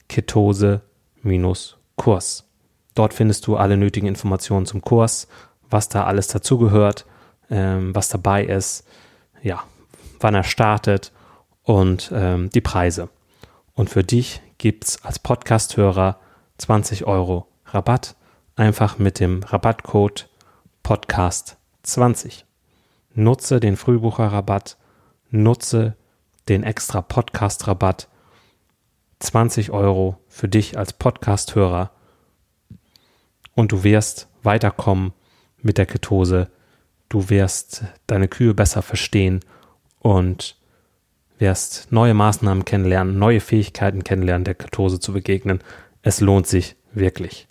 Ketose 0.09 0.83
minus 1.23 1.79
Kurs. 1.97 2.44
Dort 2.95 3.15
findest 3.15 3.47
du 3.47 3.57
alle 3.57 3.77
nötigen 3.77 4.07
Informationen 4.07 4.67
zum 4.67 4.83
Kurs, 4.83 5.29
was 5.69 5.89
da 5.89 6.05
alles 6.05 6.29
dazugehört, 6.29 7.07
ähm, 7.51 7.95
was 7.95 8.09
dabei 8.09 8.45
ist, 8.45 8.87
ja, 9.43 9.63
wann 10.21 10.35
er 10.35 10.45
startet 10.45 11.13
und 11.63 12.11
ähm, 12.15 12.51
die 12.51 12.61
Preise. 12.61 13.09
Und 13.75 13.91
für 13.91 14.05
dich 14.05 14.41
gibt 14.59 14.85
es 14.85 15.05
als 15.05 15.19
Podcast-Hörer 15.19 16.19
20 16.59 17.07
Euro 17.07 17.49
Rabatt, 17.67 18.15
einfach 18.55 18.99
mit 18.99 19.19
dem 19.19 19.43
Rabattcode 19.43 20.29
Podcast20. 20.85 22.45
Nutze 23.15 23.59
den 23.59 23.77
Frühbucherrabatt, 23.77 24.77
nutze 25.31 25.97
den 26.49 26.63
extra 26.63 27.03
Podcast-Rabatt. 27.03 28.09
20 29.19 29.71
Euro 29.71 30.19
für 30.29 30.49
dich 30.49 30.77
als 30.79 30.93
Podcast-Hörer 30.93 31.91
und 33.55 33.73
du 33.73 33.85
wirst 33.85 34.29
weiterkommen 34.43 35.13
mit 35.63 35.79
der 35.79 35.87
Ketose. 35.87 36.51
Du 37.09 37.31
wirst 37.31 37.85
deine 38.07 38.29
Kühe 38.29 38.55
besser 38.55 38.83
verstehen 38.83 39.41
und 40.01 40.57
wirst 41.39 41.91
neue 41.91 42.15
Maßnahmen 42.15 42.65
kennenlernen, 42.65 43.19
neue 43.19 43.41
Fähigkeiten 43.41 44.05
kennenlernen, 44.05 44.45
der 44.45 44.55
Ketose 44.55 45.01
zu 45.01 45.13
begegnen. 45.13 45.61
Es 46.03 46.21
lohnt 46.21 46.47
sich 46.47 46.77
wirklich. 46.93 47.49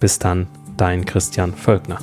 Bis 0.00 0.18
dann, 0.18 0.46
dein 0.76 1.04
Christian 1.04 1.54
Völkner. 1.54 2.00